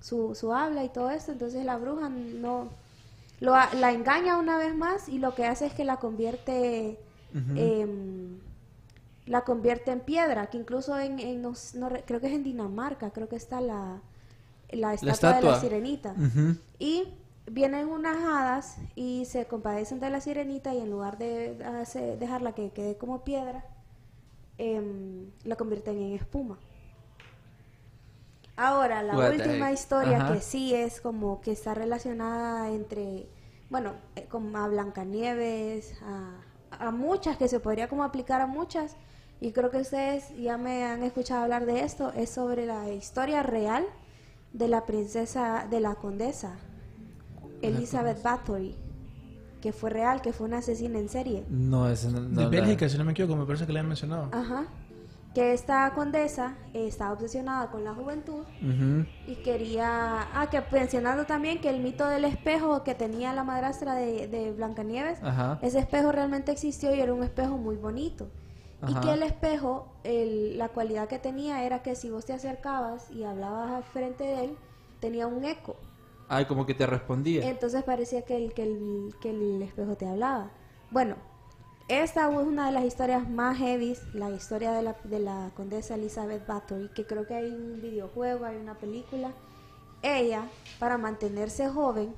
[0.00, 2.68] su, su habla y todo esto, entonces la bruja no
[3.40, 6.98] lo, la engaña una vez más y lo que hace es que la convierte
[7.56, 8.38] em,
[9.26, 12.44] la convierte en piedra, que incluso en, en no no re- creo que es en
[12.44, 14.00] Dinamarca, creo que está la,
[14.70, 16.14] la estatua, de la sirenita.
[16.78, 17.04] Y
[17.50, 21.54] vienen unas hadas y se compadecen de la sirenita y en lugar de
[22.18, 23.64] dejarla que quede como piedra,
[24.58, 26.58] em, la convierten en espuma.
[28.56, 33.28] Ahora, la What última historia que sí es como que está relacionada entre,
[33.68, 36.40] bueno, eh, como a Blancanieves, a,
[36.70, 38.96] a muchas, que se podría como aplicar a muchas,
[39.40, 43.42] y creo que ustedes ya me han escuchado hablar de esto, es sobre la historia
[43.42, 43.84] real
[44.54, 46.56] de la princesa, de la condesa,
[47.62, 48.74] Elizabeth Bathory,
[49.60, 51.44] que fue real, que fue una asesina en serie.
[51.48, 53.80] No, ese no, no de la- Bélgica, si no me equivoco, me parece que le
[53.80, 54.28] han mencionado.
[54.32, 54.66] Ajá.
[55.34, 58.44] Que esta condesa eh, estaba obsesionada con la juventud
[59.26, 60.28] y quería.
[60.32, 64.52] Ah, que mencionando también que el mito del espejo que tenía la madrastra de, de
[64.52, 65.58] Blancanieves, Ajá.
[65.60, 68.28] ese espejo realmente existió y era un espejo muy bonito.
[68.88, 73.10] Y que el espejo, el- la cualidad que tenía era que si vos te acercabas
[73.10, 74.56] y hablabas al frente de él,
[75.00, 75.76] tenía un eco.
[76.28, 77.48] Ay, como que te respondía.
[77.48, 80.50] Entonces parecía que el, que, el, que el espejo te hablaba.
[80.90, 81.16] Bueno,
[81.88, 85.94] esta es una de las historias más heavy, la historia de la, de la condesa
[85.94, 89.30] Elizabeth Bathory, que creo que hay un videojuego, hay una película.
[90.02, 90.44] Ella,
[90.78, 92.12] para mantenerse joven,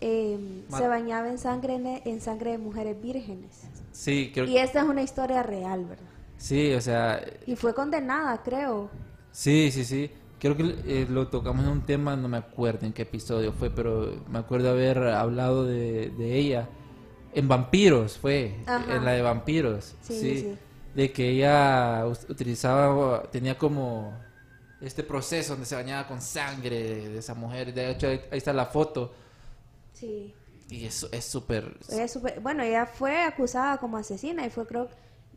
[0.00, 3.62] eh, Ma- se bañaba en sangre, en sangre de mujeres vírgenes.
[3.92, 6.04] Sí, creo Y esta es una historia real, ¿verdad?
[6.38, 8.90] Sí, o sea, Y fue condenada, creo.
[9.30, 10.10] sí, sí, sí.
[10.42, 13.70] Creo que eh, lo tocamos en un tema, no me acuerdo en qué episodio fue,
[13.70, 16.68] pero me acuerdo haber hablado de, de ella.
[17.32, 18.96] En Vampiros fue, Ajá.
[18.96, 19.94] en la de Vampiros.
[20.02, 20.58] Sí, Sí, sí.
[20.96, 24.12] De que ella utilizaba, tenía como
[24.80, 27.72] este proceso donde se bañaba con sangre de esa mujer.
[27.72, 29.14] De hecho, ahí está la foto.
[29.92, 30.34] Sí.
[30.70, 31.76] Y eso es súper...
[31.88, 34.88] Ella es súper- bueno, ella fue acusada como asesina y fue, creo,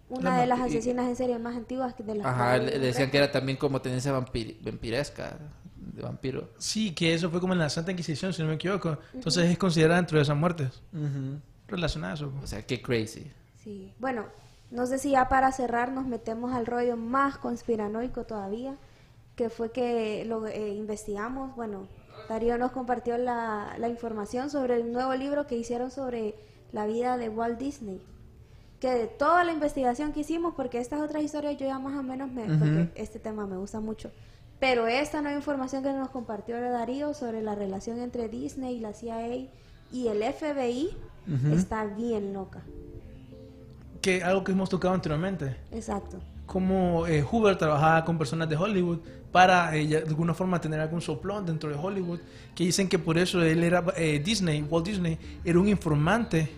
[0.10, 2.86] una La de las asesinas en serie más antiguas de las Ajá, que- le, le
[2.88, 5.38] decían que era también como tendencia vampir- vampiresca,
[5.78, 6.50] de vampiro.
[6.58, 8.98] Sí, que eso fue como en la Santa Inquisición, si no me equivoco.
[9.14, 10.82] Entonces es considerada dentro de esas muertes.
[10.94, 11.40] Ujú.
[11.68, 12.30] Relacionada a eso.
[12.30, 12.44] pues.
[12.44, 13.32] O sea, qué crazy.
[13.64, 13.94] Sí.
[14.00, 14.26] Bueno,
[14.72, 18.76] no sé si ya para cerrar nos metemos al rollo más conspiranoico todavía,
[19.36, 21.88] que fue que lo eh, investigamos, bueno,
[22.30, 26.36] Darío nos compartió la, la información sobre el nuevo libro que hicieron sobre
[26.72, 28.02] la vida de Walt Disney.
[28.80, 32.04] Que de toda la investigación que hicimos, porque estas otras historias yo ya más o
[32.04, 32.46] menos me...
[32.46, 34.12] Porque este tema me gusta mucho.
[34.60, 38.94] Pero esta nueva información que nos compartió Darío sobre la relación entre Disney y la
[38.94, 39.48] CIA
[39.92, 40.90] y el FBI
[41.54, 42.62] está bien loca.
[44.02, 45.58] Que algo que hemos tocado anteriormente.
[45.72, 46.20] Exacto.
[46.46, 49.00] Como eh, Hoover trabajaba con personas de Hollywood
[49.32, 52.20] para eh, de alguna forma tener algún soplón dentro de Hollywood.
[52.54, 56.50] Que dicen que por eso él era eh, Disney, Walt Disney, era un informante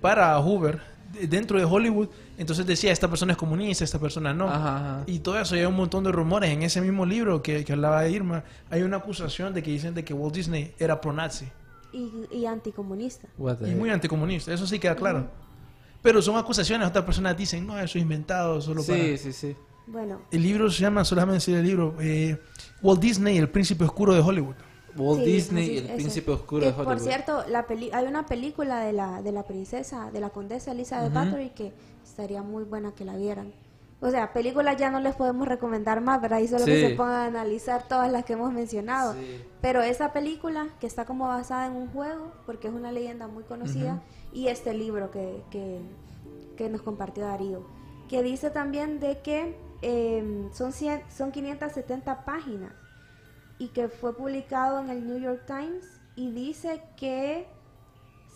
[0.00, 0.80] para Hoover
[1.28, 2.08] dentro de Hollywood.
[2.38, 4.48] Entonces decía, esta persona es comunista, esta persona no.
[4.48, 5.04] Ajá, ajá.
[5.06, 6.50] Y todo eso, hay un montón de rumores.
[6.50, 9.94] En ese mismo libro que, que hablaba de Irma, hay una acusación de que dicen
[9.94, 11.46] de que Walt Disney era pro-nazi.
[11.92, 13.28] Y, y anticomunista.
[13.38, 13.76] Y heck.
[13.76, 15.28] muy anticomunista, eso sí queda claro.
[16.00, 18.98] Pero son acusaciones, otras personas dicen, no, eso es inventado, solo para...
[18.98, 19.56] Sí, sí, sí.
[19.86, 22.40] Bueno, El libro se llama, solamente decir el libro, eh,
[22.82, 24.54] Walt Disney, el príncipe oscuro de Hollywood.
[24.96, 25.94] Walt Sí, Disney y el eso.
[25.94, 26.86] príncipe oscuro Que, de Hollywood.
[26.92, 30.72] Por cierto, la peli hay una película de la, de la princesa, de la condesa
[30.72, 31.72] Elizabeth Bathory que
[32.04, 33.52] estaría muy buena que la vieran.
[34.00, 36.40] O sea, películas ya no les podemos recomendar más, ¿verdad?
[36.40, 36.88] Y solo que Sí.
[36.88, 39.12] se pongan a analizar todas las que hemos mencionado.
[39.14, 39.40] Sí.
[39.60, 43.44] Pero esa película, que está como basada en un juego, porque es una leyenda muy
[43.44, 45.80] conocida, y este libro que, que,
[46.56, 47.62] que nos compartió Darío,
[48.08, 52.72] que dice también de que eh, son, 100 son 570 páginas
[53.62, 55.86] y que fue publicado en el New York Times
[56.16, 57.46] y dice que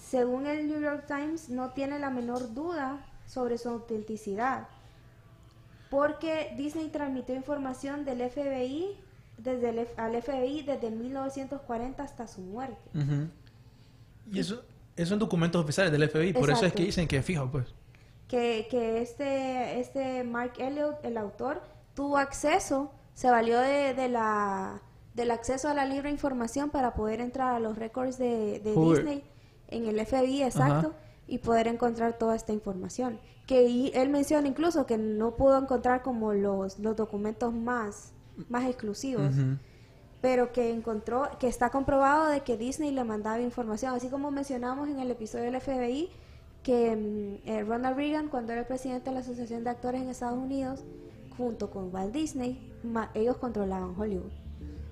[0.01, 4.69] según el New York Times no tiene la menor duda sobre su autenticidad
[5.91, 8.97] porque Disney transmitió información del FBI
[9.39, 12.89] desde el al FBI desde 1940 hasta su muerte.
[14.31, 14.63] Y eso,
[14.95, 17.67] esos son documentos oficiales del FBI, por eso es que dicen que fijo, pues.
[18.29, 21.63] que, que este, este Mark Elliott, el autor,
[21.95, 24.83] tuvo acceso, se valió de, de la,
[25.17, 28.75] del acceso a la libre información para poder entrar a los récords de, de.
[28.75, 29.25] Disney
[29.69, 30.97] en el FBI, exacto, Ajá.
[31.27, 33.19] y poder encontrar toda esta información.
[33.47, 38.13] Que y él menciona incluso que no pudo encontrar como los, los documentos más,
[38.49, 39.33] más exclusivos
[40.21, 44.89] pero que encontró, que está comprobado de que Disney le mandaba información, así como mencionamos
[44.89, 46.09] en el episodio del FBI,
[46.65, 46.97] que
[47.45, 50.39] mm, eh, Ronald Reagan, cuando era el presidente de la Asociación de Actores en Estados
[50.39, 50.83] Unidos,
[51.37, 54.33] junto con Walt Disney, ma- ellos controlaban Hollywood.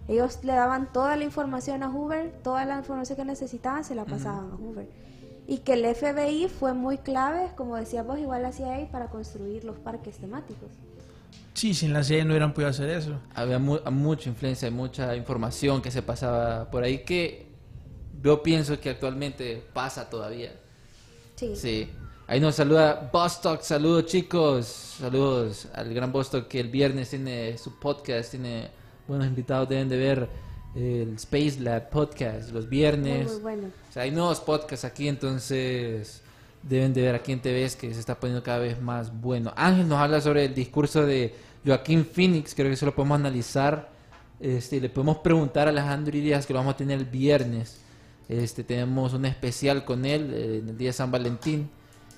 [0.08, 4.04] Ellos le daban toda la información a Hoover, toda la información que necesitaban se la
[4.04, 4.86] pasaban a Hoover.
[5.46, 9.64] Y que el FBI fue muy clave, como decía vos, igual la CIA, para construir
[9.64, 10.68] los parques temáticos.
[11.54, 13.18] Sí, sin la CIA no hubieran podido hacer eso.
[13.34, 17.46] Había mu- mucha influencia, mucha información que se pasaba por ahí que
[18.22, 20.52] yo pienso que actualmente pasa todavía.
[21.36, 21.54] Sí.
[21.56, 21.90] Sí.
[22.26, 23.60] Ahí nos saluda Bostock.
[23.60, 24.66] Saludos, chicos.
[24.98, 28.30] Saludos al gran Bostock que el viernes tiene su podcast.
[28.30, 28.70] Tiene
[29.06, 29.68] buenos invitados.
[29.68, 30.28] Deben de ver
[30.74, 33.32] el Space Lab podcast los viernes.
[33.32, 33.68] muy bueno.
[33.88, 36.22] O sea, hay nuevos podcasts aquí, entonces
[36.62, 39.52] deben de ver aquí en TV que se está poniendo cada vez más bueno.
[39.56, 41.34] Ángel nos habla sobre el discurso de
[41.64, 43.92] Joaquín Phoenix, creo que eso lo podemos analizar.
[44.40, 47.80] Este, le podemos preguntar a Alejandro Díaz que lo vamos a tener el viernes.
[48.28, 51.70] Este, tenemos un especial con él eh, en el día de San Valentín,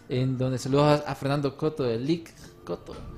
[0.08, 2.32] en donde saludos a, a Fernando Coto de Lick
[2.64, 3.15] Coto.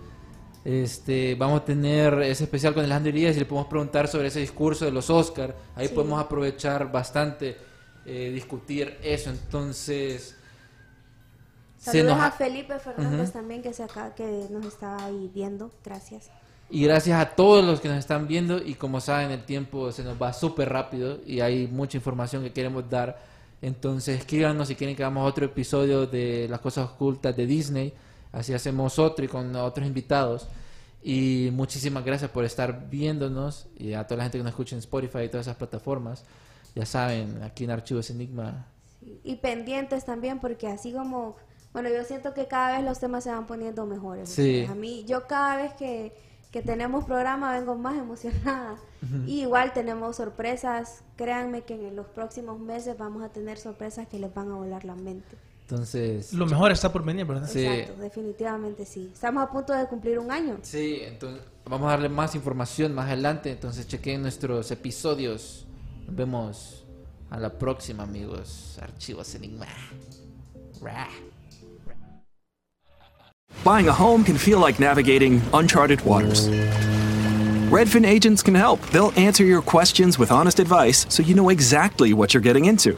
[0.64, 4.40] Este, vamos a tener ese especial con Alejandro Díaz y le podemos preguntar sobre ese
[4.40, 5.54] discurso de los Oscar.
[5.76, 5.94] Ahí Sí.
[5.94, 7.56] podemos aprovechar bastante
[8.06, 9.30] eh, discutir eso.
[9.30, 10.34] Entonces,
[11.76, 13.32] se Saludos nos a Felipe Fernández Ujú.
[13.38, 15.70] también que se acá, que nos está ahí viendo.
[15.84, 16.30] Gracias.
[16.70, 20.04] Y gracias a todos los que nos están viendo y como saben el tiempo se
[20.04, 23.18] nos va súper rápido y hay mucha información que queremos dar.
[23.62, 27.92] Entonces escríbanos si quieren que hagamos otro episodio de las cosas ocultas de Disney.
[28.32, 30.48] Así hacemos otro y con otros invitados.
[31.02, 34.80] Y muchísimas gracias por estar viéndonos y a toda la gente que nos escucha en
[34.80, 36.24] Spotify y todas esas plataformas.
[36.74, 38.66] Ya saben, aquí en Archivos Enigma.
[39.00, 41.36] Sí, Y pendientes también, porque así como,
[41.72, 44.28] bueno, yo siento que cada vez los temas se van poniendo mejores.
[44.28, 44.62] o Sí.
[44.64, 46.12] sea, a mí, yo cada vez que,
[46.50, 48.76] que tenemos programa vengo más emocionada.
[49.26, 51.02] Y igual tenemos sorpresas.
[51.16, 54.84] Créanme que en los próximos meses vamos a tener sorpresas que les van a volar
[54.84, 55.36] la mente.
[55.70, 56.32] Entonces...
[56.32, 57.46] Lo mejor está por venir, ¿verdad?
[57.46, 57.66] Sí.
[57.66, 59.10] Exacto, definitivamente sí.
[59.12, 60.56] Estamos a punto de cumplir un año.
[60.62, 63.50] Sí, entonces vamos a darle más información más adelante.
[63.50, 65.66] Entonces chequen nuestros episodios.
[66.06, 66.84] Nos vemos
[67.28, 68.78] a la próxima, amigos.
[68.80, 69.66] Archivos Enigma.
[70.80, 71.06] Ra.
[73.62, 76.48] Buying a home can feel like navigating uncharted waters.
[77.70, 78.80] Redfin agents can help.
[78.90, 82.96] They'll answer your questions with honest advice so you know exactly what you're getting into.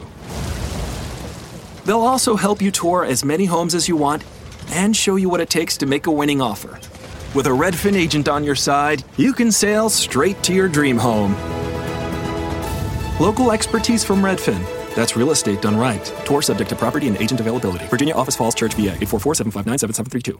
[1.85, 4.23] They'll also help you tour as many homes as you want
[4.71, 6.79] and show you what it takes to make a winning offer.
[7.33, 11.33] With a Redfin agent on your side, you can sail straight to your dream home.
[13.19, 14.63] Local expertise from Redfin.
[14.95, 16.03] That's real estate done right.
[16.25, 17.85] Tour subject to property and agent availability.
[17.87, 20.39] Virginia Office Falls Church, VA 844-759-7732.